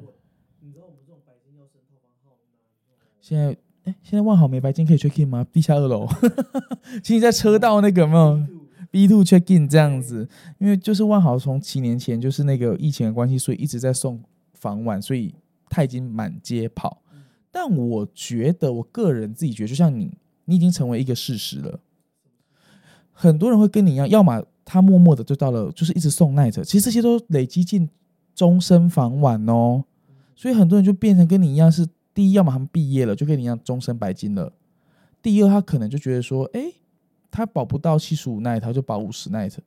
[3.19, 5.43] 现在哎，现在万豪没白金可以 check in 吗？
[5.51, 6.05] 地下二楼，
[7.01, 8.45] 请你在车道那个有没有
[8.97, 10.27] B two check in 这样子？
[10.57, 14.19] 因为就是万豪从七年前就是那个疫情的关系，所以一直在送
[14.55, 15.35] 房晚，所以
[15.69, 17.03] 他已经满街跑。
[17.13, 20.11] 嗯但我觉得，我个人自己觉得，就像你，
[20.45, 21.79] 你已经成为一个事实了。
[23.11, 27.87] 很多人会跟你一样，要么他默默的就到了，就是一直送 night，其实这些都累积进
[28.33, 29.83] 终身房晚哦。
[30.35, 34.51] 所以很多人就变成跟你一样，是第一，要么他们毕业了就跟你一样终身白金了；
[35.21, 36.73] 第二，他可能就觉得说，诶，
[37.29, 39.57] 他保不到七十五 night，他就保五十 night，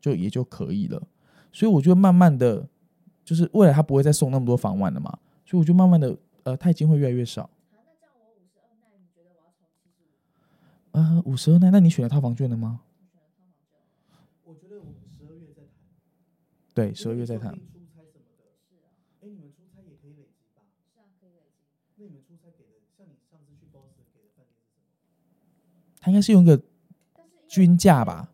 [0.00, 1.02] 就也就可以了。
[1.52, 2.68] 所以我觉得慢慢的，
[3.24, 7.42] 就是未来他不会再送那么多房晚了嘛，所以我就慢慢的，呃，钛金会越来越少。
[7.42, 10.08] 啊，那这样我五十二奈，你觉得我要从七十五？
[10.92, 12.82] 呃，五十二奈，那你选了套房券了吗？
[14.44, 15.66] 我选了套房券，
[16.74, 17.52] 对，十二月再谈。
[17.52, 17.58] 出
[17.94, 20.62] 差什么的，是啊，哎，你们出差也可以累积吧？
[20.94, 21.66] 是啊，可以累积。
[21.96, 25.98] 那你们出差给的，像你上次去 Boston 给的饭店是什么？
[26.00, 26.56] 他应该是用一个
[27.50, 28.30] 均价吧？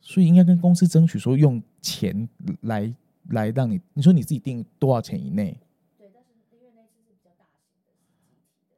[0.00, 2.26] 所以应该跟公司争取说用钱
[2.62, 2.92] 来
[3.28, 5.60] 来让你，你说你自己定多少钱以内？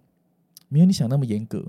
[0.69, 1.63] 没有你想那么严格。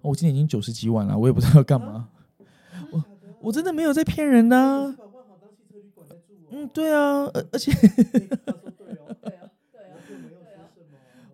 [0.00, 2.08] 我今年已经九十几万了，我也不知道要干嘛，
[2.90, 3.04] 我
[3.42, 6.48] 我真的没有在骗人的啊、把万豪当汽车旅馆在住哦。
[6.50, 7.70] 嗯，对啊， 而而且。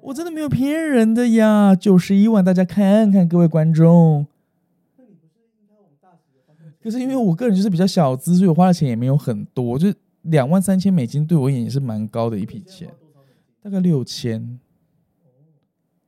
[0.03, 4.27] 我真的没有骗人的呀，九十一万，大家看看各位观众。
[4.97, 6.70] 那你不是应该往大使的方向前进？
[6.83, 12.91] 可是因为我个人就是比较小资，所以我花的钱也没有很多，就是两万三千美金对我而言也是蛮高的一笔钱，
[13.63, 14.59] 大概六千。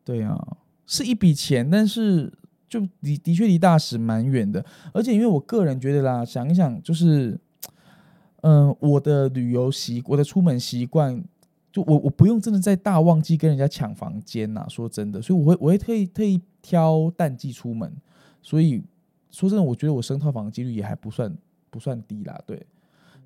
[0.04, 2.32] 对啊，是一笔钱，但是
[2.68, 4.64] 就离的确离大使蛮远的。
[4.92, 7.38] 而且因为我个人觉得啦，想一想就是，
[8.40, 11.22] 嗯、我的旅游习，我的出门习惯，
[11.70, 14.66] 就我我不用真的在大旺季跟人家抢房间呐。
[14.68, 17.92] 说真的，所以我会我会特意特意挑淡季出门。
[18.40, 18.82] 所以
[19.32, 21.36] 说真的，我觉得我升套房的几率也还不算
[21.70, 22.40] 不算低啦。
[22.46, 22.64] 对，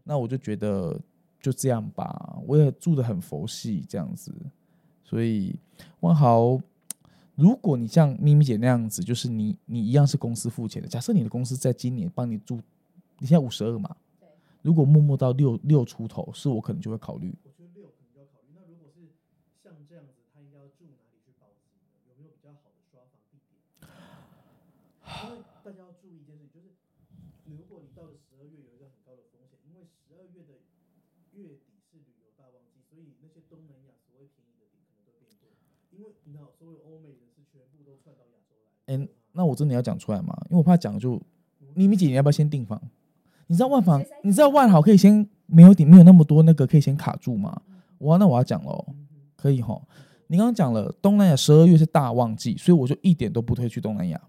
[0.04, 0.98] 那我就觉得
[1.38, 4.32] 就这样吧，我也住的很佛系这样子，
[5.04, 5.54] 所以
[6.00, 6.58] 万豪。
[7.36, 10.88] 如果你像咪咪姐那样子，就是你你一样是公司付钱的。
[10.88, 12.56] 假设你的公司在今年帮你住，
[13.20, 13.94] 你现在五十二嘛，
[14.62, 17.28] 如果默默到六六出头，是我可能就会考虑。
[17.44, 18.56] 我觉得六可能就要考虑。
[18.56, 19.12] 那如果是
[19.60, 21.84] 像这样子，他应该要住哪里去保级呢？
[22.08, 23.60] 有没有比较好的刷房地点？
[25.28, 26.72] 因为大家要注意一件事情，就是
[27.52, 30.56] 如果你到了十二月有一个很高的风险，因为十二月的
[31.36, 35.52] 月底是旅游大旺季，所以那些东南亚所谓便宜的点可能都变贵。
[36.58, 38.54] 所有欧美人士全部都窜到亚洲
[38.86, 38.94] 来。
[38.94, 40.36] 哎、那我真的要讲出来吗？
[40.50, 41.20] 因为我怕讲就
[41.74, 42.80] 咪咪姐，你要不要先订房？
[43.46, 47.62] 你知道万房你知道万豪可以先没有点没有那么多那个可以先卡住吗？
[47.68, 48.84] 嗯哇，那我要讲喽，
[49.36, 49.80] 可以哈。
[50.26, 54.20] 你刚刚讲了东南亚十二月是大旺季，所以我就一点都不推去东南亚。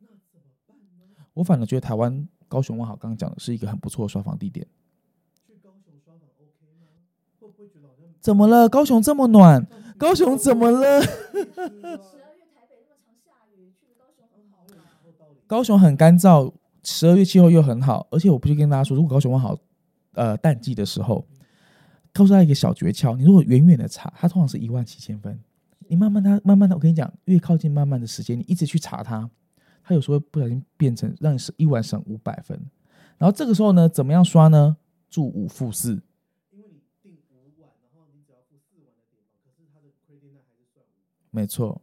[0.00, 1.24] 那怎么办呢？
[1.32, 4.64] 我反而觉得台湾高雄万豪刚刚讲的是一个很不错的刷房地点。
[5.46, 6.86] 去高雄刷房 OK 吗？
[7.40, 8.66] 会不会觉得好像怎么了？
[8.70, 9.66] 高雄这么暖，
[9.98, 11.02] 高雄怎么了？
[11.02, 11.44] 十二月
[12.54, 13.84] 台北那么常下雨，去
[15.46, 16.50] 高雄很干燥，
[16.82, 19.54] 十二月气候又很好，而且我必须跟大家说，如果高雄万豪
[20.14, 21.26] 呃淡季的时候，
[22.14, 25.38] 告诉大家一个小诀窍：你如果远远的查，它通常是一万七千分，
[25.86, 29.28] 你慢慢它慢慢的，我跟你讲，越靠近慢慢的时间，你一直去查它，
[29.82, 32.58] 它有时候会不小心变成让你省一晚省五百分。
[33.18, 34.78] 然后这个时候呢，怎么样刷呢？
[35.10, 36.02] 住五负四，
[36.50, 41.23] 因为你订五晚，然后你只要付四晚的点房，可是它的 credit line 还是算五。
[41.34, 41.82] 没错。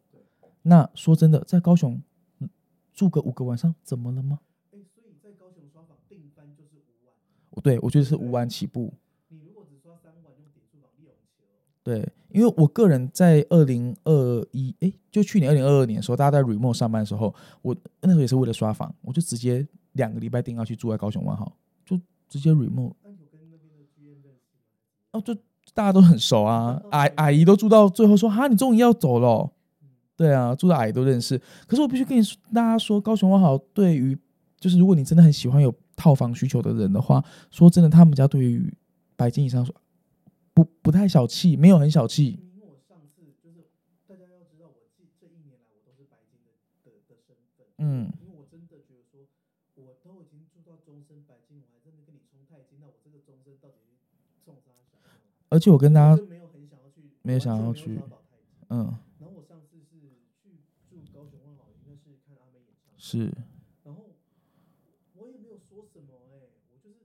[0.61, 2.01] 那说真的，在高雄
[2.39, 2.49] 嗯
[2.93, 4.39] 住个五个晚上，怎么了吗？
[4.71, 8.93] 哎，所以在高雄刷房订单就是五晚，对，我觉得是五晚起步。
[9.27, 11.59] 你如果只刷三晚用点数房利用钱哦。
[11.83, 22.93] 对，因为我个人在二零二一，哎，就去年二零二二年的时候，大家在 remote 上班的时候，我那时候也是为了刷房，我就直接两个礼拜定要去住在高雄万豪，就直接 remote？
[25.11, 25.35] 哦，就
[25.73, 29.51] 大家都很熟啊，阿阿姨都住到最后说，哈，你终于要走了
[30.15, 31.39] 对啊，住的阿姨都认识。
[31.65, 34.17] 可是我必须跟你说，大家说，高雄万豪对于
[34.59, 38.71] 就是如果你真的很喜欢有套房需求的人的话，说真的，他们家对于
[39.15, 39.73] 白金以上说
[40.53, 42.37] 不不太小气，没有很小气。
[42.53, 43.65] 因为我上次就是
[44.05, 46.51] 大家要知道，我这这一年来我都是白金的
[46.83, 49.25] 的的身份，嗯，因为我真的觉得说，
[49.73, 53.97] 我都已经住到终身白金，我还在那边跟你冲钛金，那我这个终身到底是
[54.45, 55.01] 冲啥小？
[55.51, 57.99] 而且我跟大家没有很想要去，没有想要去。
[58.71, 58.87] 嗯，
[59.19, 59.99] 然后我上次是
[60.39, 63.27] 去住高雄万豪，应该是看阿妹演是
[63.83, 64.15] 然后
[65.13, 67.03] 我也没有说什么哎、我就是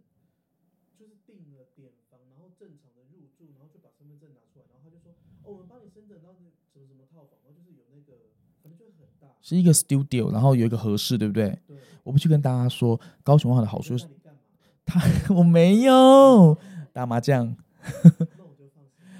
[0.94, 5.10] 就是订了点房，然后正常的入住，然后就把身份证拿出来，然后他就说，
[5.42, 8.30] 哦，我们帮你申请到那什么什么套房，然后就是有那个，
[8.62, 11.50] 反正就是很大，是一个 studio，然后有一个合适，对不对？
[11.66, 11.76] 对。
[12.06, 12.94] 我不去跟大家说，
[13.26, 15.34] 高雄万豪的好处是那你干嘛？
[15.34, 16.56] 我没有
[16.94, 17.50] 打麻将。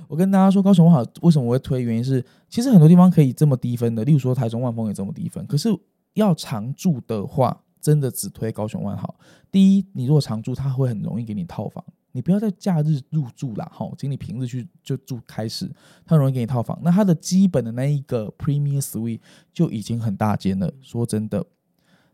[0.09, 0.17] 我。
[0.17, 1.83] 跟大家说，高雄万豪为什么我会推？
[1.83, 5.47] 原因是其实很多地方可以这么低分的，例如说台中万丰也这么低分。
[5.47, 5.69] 可是
[6.15, 9.15] 要常住的话，真的只推高雄万豪。
[9.51, 15.71] 第一，你如果常住，它会很容易给你套房，你不要在假日入住啦，哈，请你平日去就住开始，
[16.07, 16.79] 他容易给你套房。
[16.83, 19.21] 那它的基本的那一个 Premier Suite
[19.53, 21.45] 就已经很大间了，说真的。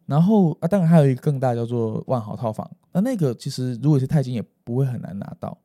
[0.07, 5.57] 然后啊，当然还有一个更大叫做万豪套房，那那个其实如果是钛金也不会很难拿到。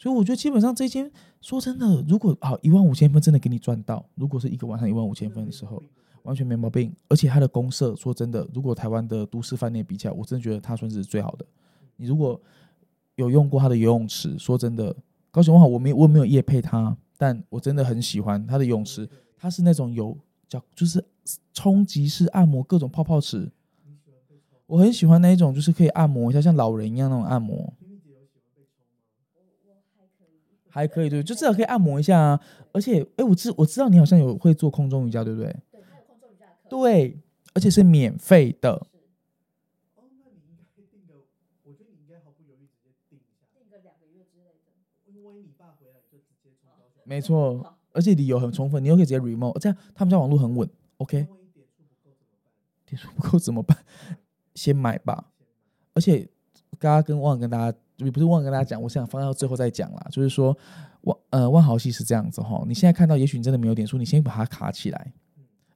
[0.00, 1.10] 所以我觉得基本上这间
[1.42, 5.82] 说真的，如果好一万五千分真的给你赚到，如果是一个晚上一万五千分的时候，
[6.22, 6.90] 完全没毛病。
[7.06, 11.44] 而且它的公社说真的，如果台湾的都市饭店比起来，我真的觉得它算是最好的。
[11.96, 12.40] 你如果
[13.16, 14.96] 有用过它的游泳池，说真的，
[15.30, 20.16] 高雄万豪我没我没有夜配它，但我真的很喜欢它的泳池，它是那种有
[20.48, 21.04] 叫就是
[21.52, 23.52] 冲击式按摩各种泡泡池，
[24.64, 27.70] 我很喜欢那一种，就是可以按摩一下，像老人一样那种按摩，
[30.70, 32.40] 还可以对，就至少可以按摩一下啊。
[32.72, 35.54] 而且，哎，我知我知道你好像有会做空中瑜伽，对不对？
[35.70, 36.68] 对，空中瑜伽课。
[36.68, 37.18] 对，
[37.52, 38.72] 而且是免费的。
[38.72, 41.26] 哦，那你应该定个，
[41.64, 44.70] 我觉得你应该毫不犹豫直接定一下，定个两个月之类的。
[45.06, 47.02] 因为你爸回来就直接从高雄。
[47.04, 50.68] 没错，而且理由很充分，你又可以直接 remote，这样他们家网络很稳。
[50.98, 51.26] OK，
[53.16, 53.76] 不够怎么办？
[54.54, 55.32] 先买吧。
[55.94, 56.28] 而且
[56.78, 60.06] 刚刚跟忘了跟大家，也不是忘了跟大家讲，我想放到最后再讲啦。
[60.10, 60.56] 就是说，
[61.02, 65.12] 万呃万豪系是这样子哈，你现在看到，也许你真的没有点数，你先把它卡起来。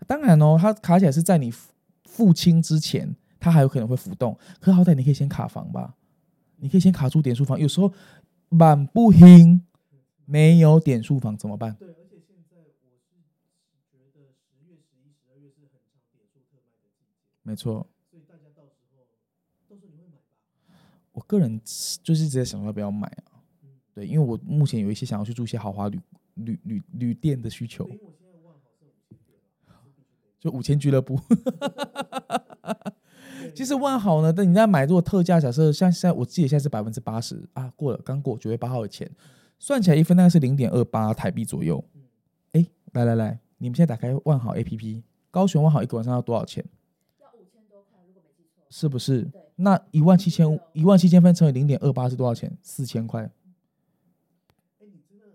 [0.07, 1.73] 当然哦，它卡起来是在你付
[2.05, 4.39] 付清之前，它还有可能会浮动。
[4.61, 5.95] 可好歹你可以先卡房吧，
[6.57, 7.59] 你可以先卡住点数房。
[7.59, 7.93] 有时候
[8.51, 9.63] 满不兴，
[10.27, 11.75] 没有点数房怎么办？
[11.79, 17.09] 对，而且现在我是觉得十月、十一、十二月是很长点数特卖的季节，
[17.43, 19.09] 没错，所以大家到时候，
[19.69, 20.77] 到时候你会买吧？
[21.15, 21.59] 我个人
[22.03, 23.41] 就是直接想说要不要买啊。
[23.63, 25.99] 嗯，对，因为我目前有一些想要去住一些豪华旅
[26.35, 27.89] 旅旅旅店的需求
[30.39, 31.19] 就五千俱乐部。
[31.31, 39.11] 对 其实万豪呢，但你在买如果特价，假设像现在我记得现在是百分之八十啊，过了刚过九月八号的钱，
[39.59, 41.83] 算起来一分大概是零点二八台币左右。
[41.95, 42.03] 嗯
[42.53, 46.65] 哎，来来来，你们现在打开万豪 APP，高雄万豪一个晚上要多少钱？
[47.21, 48.63] 要五千多块，如果没记错。
[48.71, 49.23] 是不是？
[49.23, 52.57] 对，那一万七千一万七千分乘以零点二八是多少钱？
[52.63, 53.23] 四千块。
[53.23, 53.31] 哎，
[54.81, 55.27] 你真的，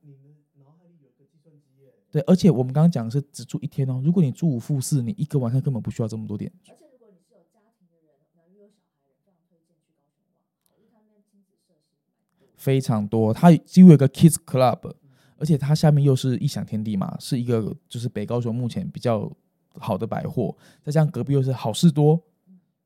[0.00, 0.18] 你的
[0.56, 1.92] 脑海里有个计算机耶？
[2.10, 6.50] 对，而且我们刚刚讲的是只住一天哦，如果你住五付四，你一个晚上根本不需要这么多点。
[6.68, 12.48] 而且如果你是有家庭的人，然后又有小孩的，非常推荐去高雄网，因为他们那边亲子设施蛮多。
[12.56, 14.94] 非常多，它几乎有个 Kids Club，
[15.38, 19.30] 而且它下面又是异想天地嘛，是一个就是北高雄目前比较
[19.78, 22.20] 好的百货，再加上隔壁又是好事多，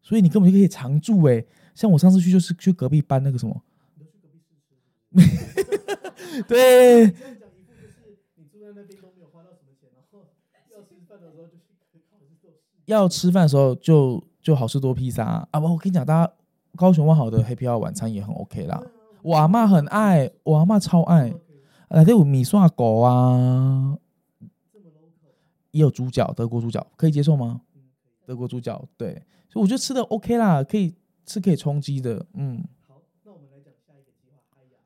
[0.04, 1.44] 所以你根本就可以常住诶、
[1.74, 3.62] 像我上次去就是去隔壁搬那个什么？
[6.46, 7.12] 对。
[12.86, 16.32] 要吃饭的时候就就就好事多披萨啊，啊我跟你讲，大家
[16.76, 18.82] 高雄万豪的 Happy Hour 晚餐也很 OK 啦，
[19.22, 21.34] 我阿嬷很爱，我阿嬷超爱。
[22.04, 23.96] 这有米刷狗啊，
[25.70, 27.62] 也有猪脚，德国猪脚可以接受吗？
[28.24, 29.12] 德国猪脚，对，
[29.48, 30.94] 所以我觉得吃的 OK 啦，可以
[31.26, 32.24] 是可以充饥的。
[32.34, 34.78] 嗯，好，那我们来讲下一个计划，海雅，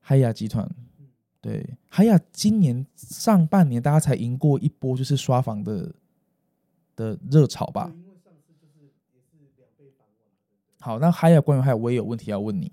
[0.00, 0.68] 海雅集团
[0.98, 1.06] 嗯，
[1.40, 5.94] 对，海雅今年上半年大家才赢过一波就是刷房的
[6.96, 7.92] 的热潮吧。
[7.94, 10.84] 因为上次就是也是两倍返网，对不对？
[10.84, 12.72] 好，那海雅关于海雅，我也有问题要问你。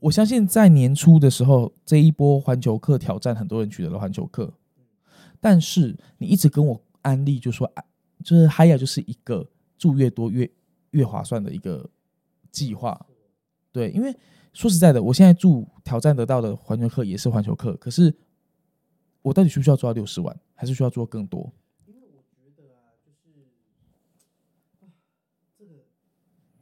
[0.00, 4.52] 我相信在年初的时候，这一波环球客挑战，很多人取得了环球客，
[5.40, 7.84] 但是你一直跟我安利，就说啊，
[8.22, 10.50] 就是海雅就是一个住越多越
[10.90, 11.88] 越划算的一个
[12.50, 13.06] 计划。
[13.70, 14.14] 对，因为
[14.52, 18.14] 说实在的，我现在住挑战得到的环球客也是环球客，可是
[19.22, 21.52] 我到底需不需要做到六十万，还是需要做更多？
[21.86, 23.48] 因为我觉得啊，就是
[24.80, 24.92] 啊，
[25.56, 25.86] 这个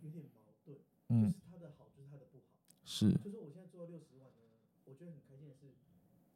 [0.02, 2.44] 有点矛盾，嗯就，是它的好就是它的不好。
[2.84, 4.46] 是就是我现在做到六十万呢，
[4.84, 5.74] 我觉得很开心的是，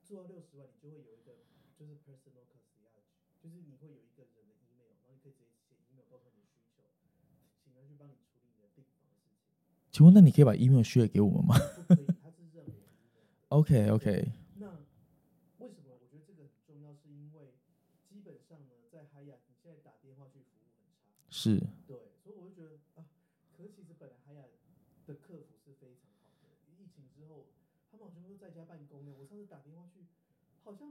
[0.03, 1.39] 做到六十万，你就会有一个
[1.79, 3.07] 就是 personal concierge，
[3.39, 6.83] 就是你会有一个人的 email，然后你可以直接写 email 告诉你的需求，
[7.63, 9.47] 请他去帮你处理你的订房的事情。
[9.95, 11.55] 请问那你可以把 email share 给我们吗。
[13.47, 14.27] ？OK OK，
[14.59, 14.67] 那
[15.63, 16.91] 为什么我觉得这个很重要？
[16.99, 17.55] 是因为
[18.11, 21.31] 基本上呢，在海雅，你现在打电话去服务很差。
[21.31, 23.07] 是对，所以我就觉得啊，
[23.57, 24.43] 可是其实本来海雅
[25.07, 27.47] 的客服是非常好的，疫情之后
[27.93, 29.15] 他们好像都在家办公呢。
[29.15, 30.03] 我上次打电话去，
[30.65, 30.91] 好像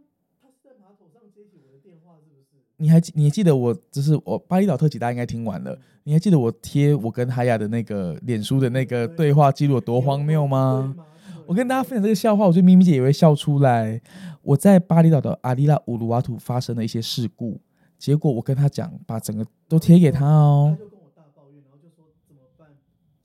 [2.78, 5.78] 你还记你还记得我就是我巴厘岛特辑，大家应该听完了。
[6.04, 10.94] 你还记得我贴我跟海雅的那个脸书的那个对话记录有多荒谬吗？
[11.46, 14.02] 我跟大家分享这个笑话，我觉得咪咪姐也会笑出来。
[14.42, 17.62] 我在巴厘岛的阿里拉乌鲁瓦图发生了一些事故，
[17.98, 20.76] 结果我跟他讲，把整个都贴给他他哦。
[20.78, 22.68] 就跟我大抱怨，然后就说怎么办，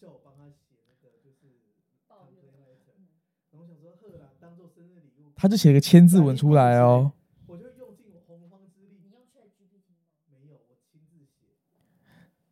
[0.00, 1.48] 叫我帮他写那个就是
[2.06, 3.06] 抱怨嗯
[3.50, 7.12] 然后想说呵啦，当做生日礼物，他就写了个千字文出来哦。
[7.46, 10.06] 我就用尽我洪荒之力你，用 Chat GPT 吗？
[10.30, 11.54] 没有，我亲自写，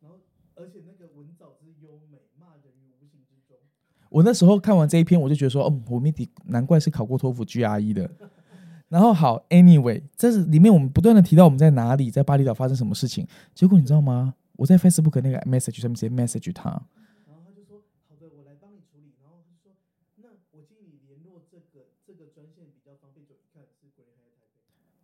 [0.01, 0.19] 然后
[0.55, 3.57] 而且那个文藻之优美，骂人于无形之中。
[4.09, 8.09] 我那时候看完这一篇，我就觉得说，哦，我命题难怪是考过托福 GRE 的。
[8.87, 13.27] 然后好，anyway，这是里面我们不断的提到我们在哪里，在巴厘岛发生什么事情。
[13.53, 14.33] 结果你知道吗？
[14.55, 16.81] 我在 Facebook 那个 message 上面直接 message，他
[17.53, 19.75] 就说：“好的，我来帮你处理。”然后他就说
[20.23, 24.47] ：“那我建议你联络这个这个专线比较方便。”就一看是国联海台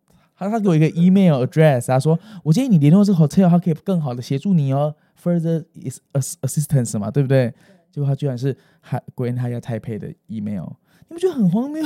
[0.08, 0.23] 北。
[0.36, 6.00] 他他给我一个 email address，他说我建议你联络这个 hotel，他可以更好的协助你哦，further is
[6.42, 7.50] assistance 嘛，对不对？
[7.50, 7.54] 对，
[7.92, 10.66] 结果他居然是海 Grand Hyatt Taipei 的 email，
[11.08, 11.84] 你不觉得很荒谬？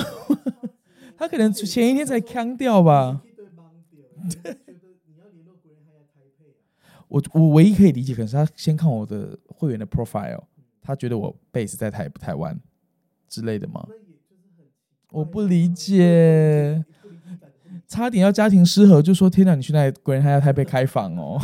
[1.17, 3.21] 他可能前一天才腔掉吧。
[3.25, 4.57] 一堆盲点，你就觉得
[5.07, 7.05] 你要联络国联海台北啊？
[7.09, 10.45] 我我唯一可以理解，可能是他先看我的会员的 profile，
[10.81, 12.59] 他觉得我 base 在台台湾
[13.29, 13.87] 之类的吗？
[15.11, 16.85] 我，不理解
[17.89, 21.41] 差点要家庭失和，就说天哪，你去那 Grand Hyatt Taipei 开房哦。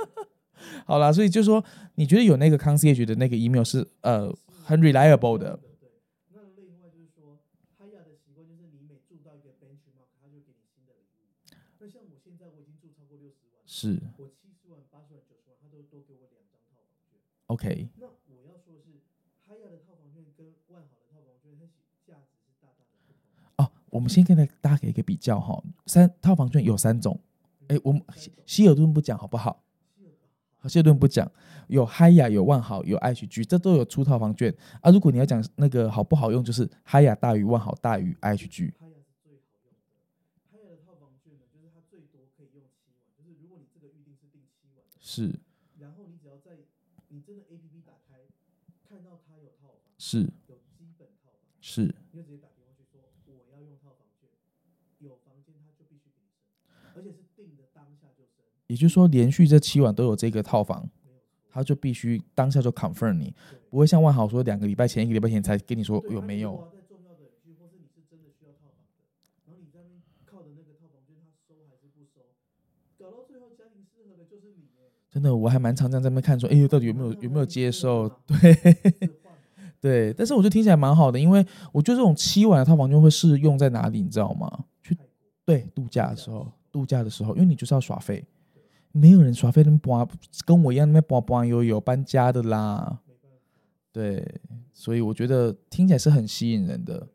[0.88, 1.62] 好啦，所以就说
[1.96, 4.32] 你觉得有那个 concierge 的那个 email 是呃
[4.64, 5.90] 很 reliable 的，对。
[6.32, 7.38] 那另外就是说，
[7.76, 11.28] 他要的习惯就是你每住到一个 benchmark，他就给你新的礼物。
[11.78, 17.20] 那像我现在我已经住超过六十万，是我七十万、八十万、九十万，他都多给我两张套房券。
[17.52, 17.90] OK。
[18.00, 19.04] 那我要说的是，
[19.44, 23.20] 嗨亚的套房券跟万豪的套房券，它是价值是大大的不同。
[23.58, 27.18] 哦，我们先跟大家给一个比较哈，三套房券有三种，
[27.68, 28.02] 哎，我们
[28.44, 29.64] 希尔顿不讲好不好？
[30.68, 31.30] 希尔顿不讲，
[31.68, 34.90] 有嗨雅、有万豪、有 IHG，这都有出套房券啊。
[34.90, 38.72] 如果你要讲那个好不好用，就是嗨雅大于万豪大于 IHG。
[38.78, 39.78] 嗨亚是最好用的。
[40.50, 45.40] 嗨亚的套房券呢，就是它最多可以用七晚，就是如果你这个预定是订七晚，是
[45.78, 46.58] 然后你只要在
[47.08, 48.26] 你真的 A P P 打开，
[48.86, 54.28] 看到它有套房，是有基本套房，是，你就直接打电话去说我要用套房券，
[54.98, 60.88] 有房间他就必须给你升，而且是定的当下就升，也就是说连续这七晚都有这个套房。
[61.48, 63.34] 他就必须当下就 confirm 你，
[63.70, 66.62] 不会像万豪说两个礼拜前、一个礼拜前才跟你说有没有。
[75.08, 78.06] 真的我还蛮常在那边看说，哎呦，到底有没有有没有接受？
[78.26, 79.00] 对，
[79.80, 81.42] 对，但是我觉得听起来蛮好的，因为
[81.72, 84.66] 我觉得这种七晚的套房券会适用在哪里，你知道吗？
[84.82, 84.94] 去
[85.46, 88.22] 对度假的时候，度假的时候，因为你就是要耍废，
[88.92, 90.06] 没有人耍废那么搬，
[90.44, 93.00] 跟我一样那么搬搬悠悠搬家的啦。
[93.90, 94.40] 对，
[94.74, 97.08] 所以我觉得听起来是很吸引人的，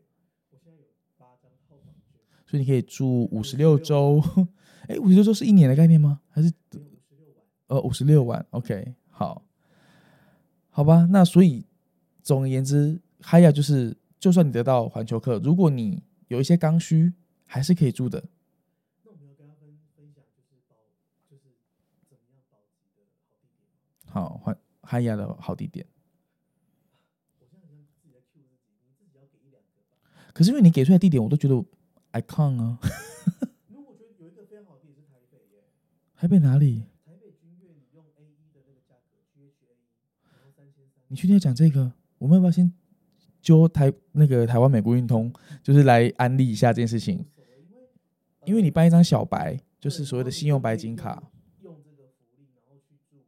[2.44, 4.20] 所以你可以住五十六周。
[4.88, 6.20] 哎，五十六周是一年的概念吗？
[6.28, 6.52] 还是，
[7.68, 9.44] 呃五十六万？OK，好，
[10.70, 11.06] 好吧。
[11.08, 11.64] 那所以
[12.20, 17.12] 总而言之，嗨亚就是，就算你得到环球客，如果你有一些刚需，
[17.44, 18.24] 还是可以住的。
[19.04, 20.74] 那我们要跟他分分享，就是保，
[21.30, 21.42] 就是
[22.08, 24.01] 怎么样保级的好地点吗？
[24.12, 25.86] 好，换嗨亚的好地点。
[30.34, 31.54] 可是因为你给出来地点，我都觉得
[32.12, 32.78] icon 啊，
[36.14, 36.82] 台北，哪里？
[37.06, 37.14] 你
[37.94, 39.48] 用 A 一的那个价格，GHA 一，
[40.28, 41.90] 然后三千三，你确定要讲这个？
[42.18, 42.70] 我们要不要先
[43.40, 45.32] 揪台那个台湾美国运通，
[45.62, 47.24] 就是来安利一下这件事情？
[48.44, 51.30] 因为你办一张小白，就是所谓的信用白金卡，
[51.62, 53.24] 用这个福利，然后去住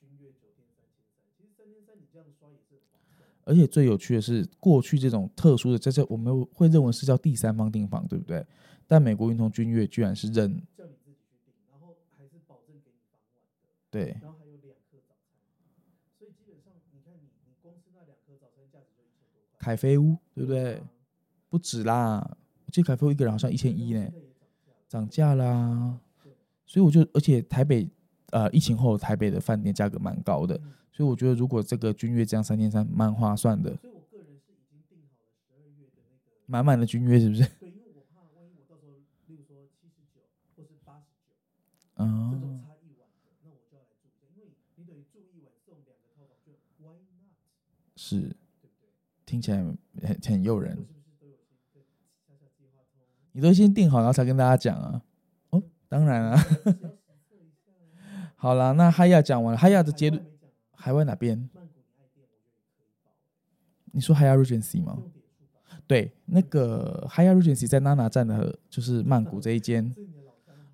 [0.00, 3.28] 君悦酒店三千三，其实三千三你这样刷也是很划算。
[3.44, 8.44] 而且最有趣的是，过去这种特殊的，这这我们会认为是叫第三方订房，对不对？
[8.86, 15.40] 但美国运通君悦居然是认叫你自己去订，然后还是保证给你房晚的，对然后还有两颗早餐，
[16.18, 20.88] 所以基本上你看你你光吃那两颗早餐价值就一千多块，凯菲屋，对不对啊？？
[21.48, 22.36] 不止啦，
[22.66, 24.06] 我记得凯菲屋一个人好像一千一呢
[24.88, 25.98] 涨涨价啦。
[26.64, 27.86] 所以我就，而且台北
[28.30, 37.42] 呃疫情后台北的饭店价格蛮高的，嗯所以我觉得如果这个君悦这样三千三蛮划算的，所以我个人是已经订好了十二月的那个，满满的君悦是不是？
[37.58, 38.92] 对，因为我怕万一我到时候，
[39.26, 40.20] 例如说七十九
[40.54, 41.32] 或是八十九
[41.96, 47.32] 这嗯种，差一晚的，那我就要来住一下，因为你等于住一晚送两个套房券，Why not？
[47.96, 48.36] 是？
[49.24, 50.76] 听起来很很诱人？
[53.34, 55.02] 你都先定好，然后才跟大家讲啊。
[55.48, 56.38] 哦，当然啊。
[58.36, 60.22] 好啦，那哈亚讲完了，哈亚的结论，
[60.82, 61.48] 海外哪边？
[63.92, 64.98] 你说 hiye regency 吗？
[65.86, 69.94] 对，那个 Hyatt Regency 在娜娜站的，就是曼谷这一间。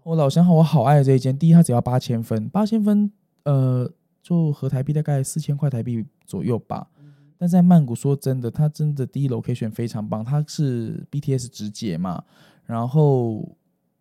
[0.05, 1.37] 我老想好，我好爱这一间。
[1.37, 3.11] 第一，它只要八千分，八千分，
[3.43, 3.91] 呃，
[4.23, 6.89] 就合台币大概四千块台币左右吧。
[7.37, 12.25] 但在曼谷，说真的，它真的第一 location 非常棒，它是 BTS 直接嘛，
[12.65, 13.57] 然后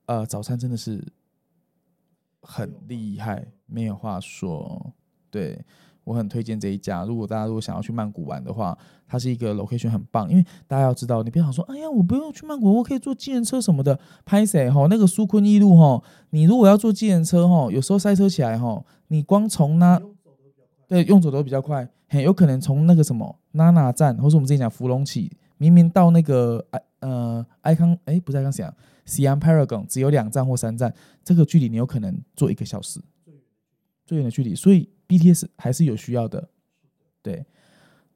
[0.06, 1.04] 呃，早餐真的是
[2.42, 4.94] 很厉害，没有话说。
[5.30, 5.66] 对
[6.08, 14.00] 我很推荐这一家，如果大家如果想要去曼谷玩的话，它是一个 location 很棒，因为大家要知道，你别想说，哎呀，我不用去曼谷，我可以坐计程车什么的。
[14.24, 14.88] 拍谁哈？
[14.90, 20.02] 那个苏坤一路哈，你如果要坐计程车哈，有时候塞车起来哈，你光从那
[20.88, 33.02] 对用走都比较快，很有可能从那个什么娜娜站，或是我们之前讲芙蓉起，明明到那个哎呃埃康哎不是埃康想西安 Paragon 只有两站或三站，这个距离你有可能坐一个小时，
[34.06, 36.50] 最远的距离，所以 BTS 还是有需要的。
[37.22, 37.46] 对，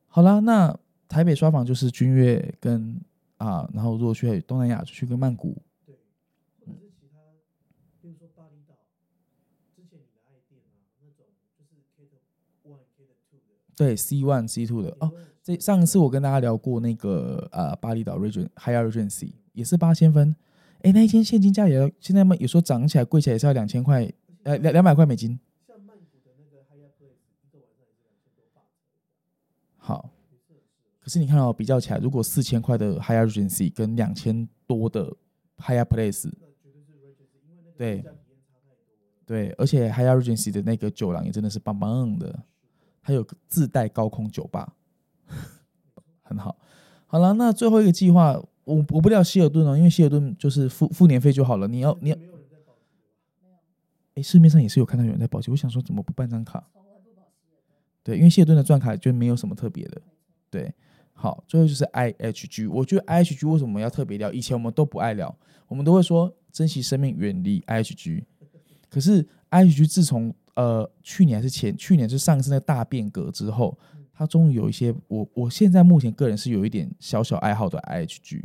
[0.07, 0.77] 好啦，那
[1.07, 2.99] 台北刷房就是君悦跟
[3.37, 5.95] 啊，然后如果去东南亚就去跟曼谷，对，
[6.65, 7.17] 或者是其他，
[8.01, 8.75] 比如说巴厘岛，
[9.75, 11.25] 之前你的爱店啊，那种
[11.57, 12.17] 就是 K 的
[12.63, 15.11] one K 的 two 的，对 C one C two 的哦。
[15.43, 20.35] 这上一次我跟大家聊过那个呃巴厘岛 Region High Regency 也是八千分，
[20.83, 24.07] 哎，那一间现金价也要现在嘛有时候涨起来贵起来也是要两千块，
[24.43, 25.39] 呃两两百块美金。
[25.67, 28.61] 像曼谷的那个 Higher Place 一个晚上也是两千多八
[29.83, 30.11] 好，
[30.99, 35.11] 可是你看到、比较起来，如果四千块的 Higher Regency 跟两千多的
[35.57, 36.31] Higher Place，
[37.75, 38.05] 对
[39.25, 39.49] 对。
[39.57, 42.43] 而且 Higher Regency 的那个酒廊也真的是棒棒的，
[43.01, 44.75] 它有自带高空酒吧，
[46.21, 46.55] 很好。
[47.07, 51.67] 好了，那最后一个计划，我我不聊希尔顿哦，因为希尔顿就是付付年费就好了。
[51.67, 52.17] 你要你要，
[54.13, 56.69] 哎，市面上也是有看到有人在保期，我想说怎么不办张卡？
[58.03, 60.01] 对，因为谢顿的钻卡就没有什么特别的。
[60.49, 60.73] 对，
[61.13, 64.31] 好，最后就是 IHG，我觉得 IHG 为什么要特别聊？
[64.33, 65.33] 以前我们都不爱聊，
[65.67, 68.23] 我们都会说珍惜生命，远离 IHG。
[68.89, 73.77] 可是 IHG 自从呃去年还是前去年，就上次那个大变革之后，
[74.13, 78.41] 它终于有一些我我现在目前个人是有一点小小爱好的 IHG。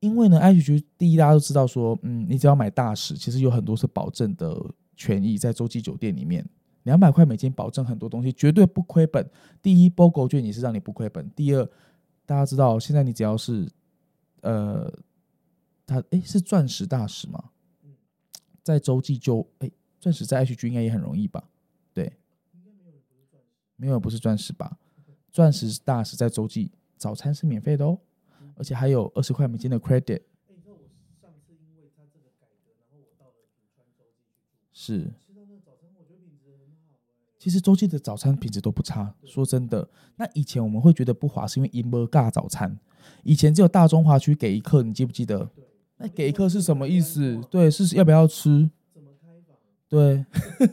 [0.00, 4.56] 因为呢，IHG 第一大家都知道说，嗯，你只要买大使，其实有很多是保证的
[4.94, 6.48] 权益在洲际酒店里面，
[6.88, 9.30] 两百块美金保证很多东西，绝对不亏本。
[9.60, 11.30] 第一，BOGO 券也是让你不亏本。
[11.32, 11.62] 第二，
[12.24, 13.70] 大家知道现在你只要是
[14.40, 14.90] 呃，
[15.86, 17.50] 它诶是钻石大使吗？
[18.62, 19.70] 在洲际就诶，
[20.00, 21.50] 钻石在 HG 应该也很容易吧？
[21.92, 22.10] 对，
[23.76, 24.54] 没有人不是钻石。
[24.54, 24.78] 吧？
[25.30, 27.98] 钻石大使在洲际早餐是免费的哦，
[28.56, 30.22] 而且还有二十块美金的 credit。
[34.72, 37.34] 是，吃到那个早餐，我觉得品质很好哎。
[37.48, 39.14] 其实洲际的早餐品质都不差。
[39.24, 42.78] 说真的，那以前我们会觉得不划，是因为银波尬早餐，
[43.22, 45.48] 以前只有大中华区给一克，你记不记得？
[45.96, 47.40] 那给一克是什么意思？
[47.50, 48.68] 对，是要不要吃？
[48.92, 49.56] 怎么开房？
[49.88, 50.26] 对，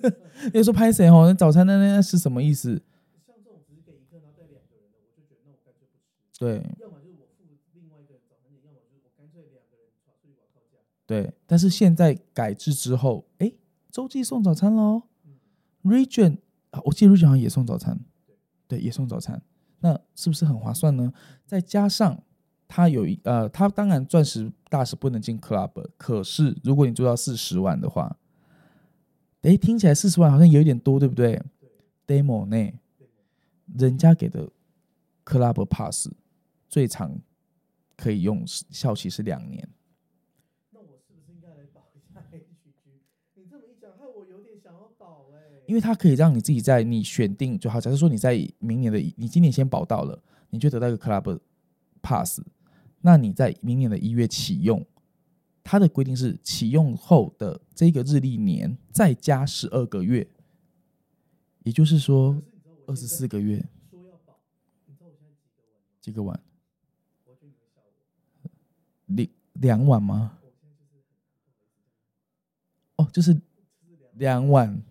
[0.54, 1.24] 有时候拍谁哦？
[1.26, 2.82] 那早餐那那是什么意思？
[3.26, 6.44] 像这种只给一个，然后带两个人的，我就觉得那我干脆不吃。
[6.44, 10.76] 对要么就是我付另外一个人早餐钱，要么就是我干脆两个人耍出去玩靠价。
[11.08, 13.54] 对，但是现在改制之后，哎，
[13.90, 15.40] 洲际送早餐喽嗯
[15.88, 16.40] ，，Region
[16.84, 18.00] 我记得好像也送早餐，
[18.68, 19.42] 对，也送早餐，
[19.80, 21.14] 那是不是很划算呢？
[21.46, 22.22] 再加上
[22.68, 28.18] 它有一呃，它当然钻石大使不能进 Club，可是如果你做到四十万的话，
[29.42, 31.42] 哎，听起来四十万好像有一点多，对不对
[32.08, 32.80] ？Demo 内
[33.78, 34.50] 人家给的
[35.24, 36.10] Club Pass
[36.68, 37.20] 最长
[37.96, 39.70] 可以用效期是两年。
[40.72, 43.00] 那我是不是应该来保一下 HG？
[43.36, 47.80] 你这么一讲，害我有点想要保哎、因为它可以让你自己在你选定就好。
[47.82, 51.40] 假设说你在明年的你今年先保到了，你就得到一个 Club
[52.02, 52.42] Pass，
[53.02, 54.86] 那你在明年的一月启用，
[55.64, 60.28] 它的规定是启用后的这个日历年再加十二个月，
[61.64, 62.42] 也就是说
[62.86, 63.58] 二十四个月
[63.90, 64.40] 说要保，
[64.86, 65.34] 你知道我现在
[66.00, 66.40] 几个碗？
[69.08, 70.40] 两两碗吗？
[72.98, 73.36] 哦，就是
[74.14, 74.84] 两碗晚，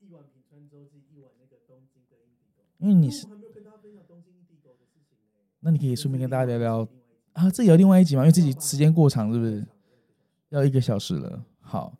[0.00, 2.65] 一碗品川洲际，一碗那个东京的印地狗。
[2.78, 3.26] 因为你是、
[5.60, 6.88] 那你可以顺便跟大家聊聊
[7.32, 9.66] 啊，这有另外一集嘛，因为这集时间过长，是不是？
[10.50, 11.44] 要一个小时了。
[11.60, 11.98] 好，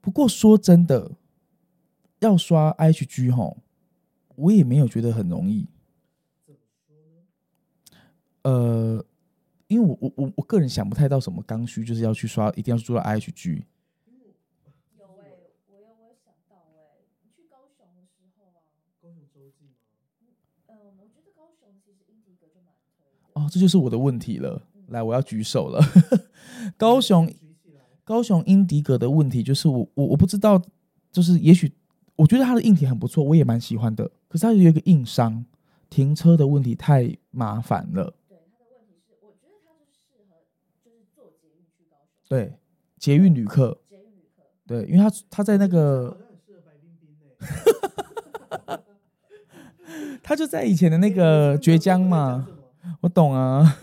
[0.00, 1.12] 不过说真的，
[2.20, 3.56] 要刷 IHG 吼，
[4.34, 5.66] 我也没有觉得很容易。
[8.42, 9.02] 呃，
[9.68, 13.64] 因为我我我我个人想不太到什么刚需，就是要去刷，一定要做到 IHG。
[14.98, 18.60] 有哎、我有我有想到哎、你去高雄的时候啊，
[19.00, 19.72] 高雄洲际吗？
[20.66, 23.33] 嗯，我觉得高雄其实英迪格就蛮推的。
[23.44, 24.62] 哦，这就是我的问题了。
[24.88, 25.80] 来，我要举手了。
[26.76, 27.30] 高雄
[28.02, 30.60] 高雄英迪格的问题就是我我我不知道，
[31.12, 31.72] 就是也许
[32.16, 34.10] 我觉得他的硬体很不错，我也蛮喜欢的。
[34.28, 35.44] 可是它有一个硬伤
[35.90, 38.14] 停车的问题太麻烦了。
[38.28, 40.36] 对，他的问题是，我觉得他就适合
[40.84, 42.58] 就是坐捷运去高雄，对，
[42.98, 44.42] 捷运旅客，捷运旅客。
[44.66, 46.16] 对，因为他他在那个。
[50.22, 52.48] 他就在以前的那个倔强嘛，
[53.04, 53.76] 我懂啊。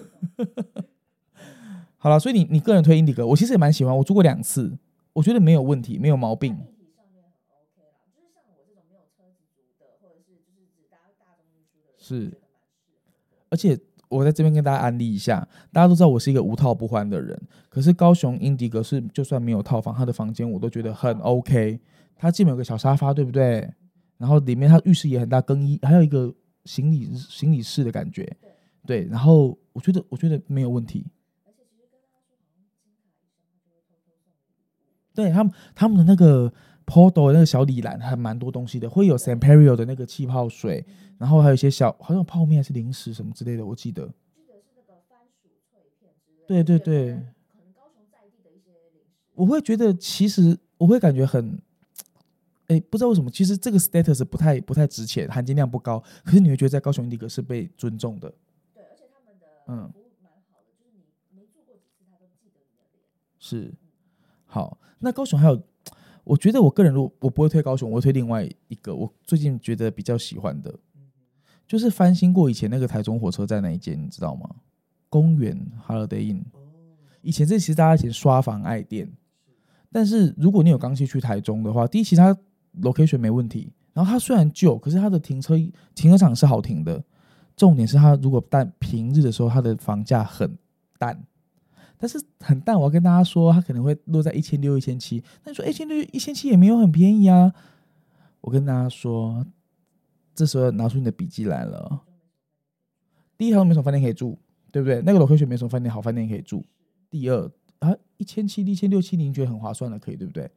[1.98, 4.76] 好了，所以你你个人推 Indigo，我其实也蛮喜欢，我住过两次，
[5.14, 6.58] 我觉得没有问题，没有毛病。
[12.00, 12.36] 是。
[13.50, 21.80] 而且我在这边跟大家安利一下，大家都知道我是一个无套不欢的人，可是高雄英迪格是就算没有套房，他的房间我都觉得很 OK。
[22.16, 23.72] 它基本有个小沙发，对不对？
[24.18, 26.34] 然后里面它浴室也很大，更衣还有一个
[26.66, 28.36] 行李行李室的感觉，
[28.86, 29.06] 对。
[29.06, 31.06] 然后我觉得我觉得没有问题，
[35.14, 36.52] 对他们他们的那个
[36.86, 40.86] Podo 那个小礼篮还蛮多东西的，会有 Samperio 的那个气泡水，
[41.18, 44.12] 然后还有一些小好像泡面还是零食什么之类的，我记得。
[46.48, 47.20] 对对对。
[49.34, 51.60] 我会觉得其实我会感觉很，
[52.68, 58.32] 哎、不知道为什么，其实这个 status 不太不太值钱，含金量不高，可是你会觉得在高雄英迪格是被尊重，的
[59.72, 63.02] 嗯服务蛮好的，就是你没住过几次，他都记得你的脸。
[63.40, 63.74] 是
[64.46, 64.78] 好。
[65.00, 65.64] 那高雄还有，
[66.26, 70.78] 我觉得我个人如果我不会推高雄，我会推另外一个我最近觉得比较喜欢的，
[71.66, 74.58] 就是翻新过以前那个台中火车站那一间，你知道吗？
[75.10, 75.58] 公园
[75.88, 76.60] Holiday Inn，哦，
[77.22, 79.10] 以前这其实大家以前刷房爱店，
[79.92, 82.38] 但是如果你有刚去去台中的话，第一其他
[82.82, 85.56] location 没问题，然后它虽然旧，可是它的停车
[85.96, 87.04] 停车场是好停的。
[87.62, 90.58] 重点是它如果但平日的时候，它的房价很
[90.98, 91.24] 淡，
[91.96, 92.76] 但是很淡。
[92.76, 95.24] 我要跟大家说，它可能会落在一千六、一千七。
[95.44, 97.54] 那你说一千六、一千七也没有很便宜啊。
[98.40, 99.46] 我跟大家说，
[100.34, 102.02] 这时候拿出你的笔记来了。
[103.38, 104.40] 第一，它没什么饭店可以住，
[104.72, 105.00] 对不对？
[105.04, 106.66] 那个 location 没什么饭店好饭店可以住。
[107.12, 107.48] 第二
[107.78, 110.50] 啊，一千七、一千六七，您觉得很划算的，可以对不对？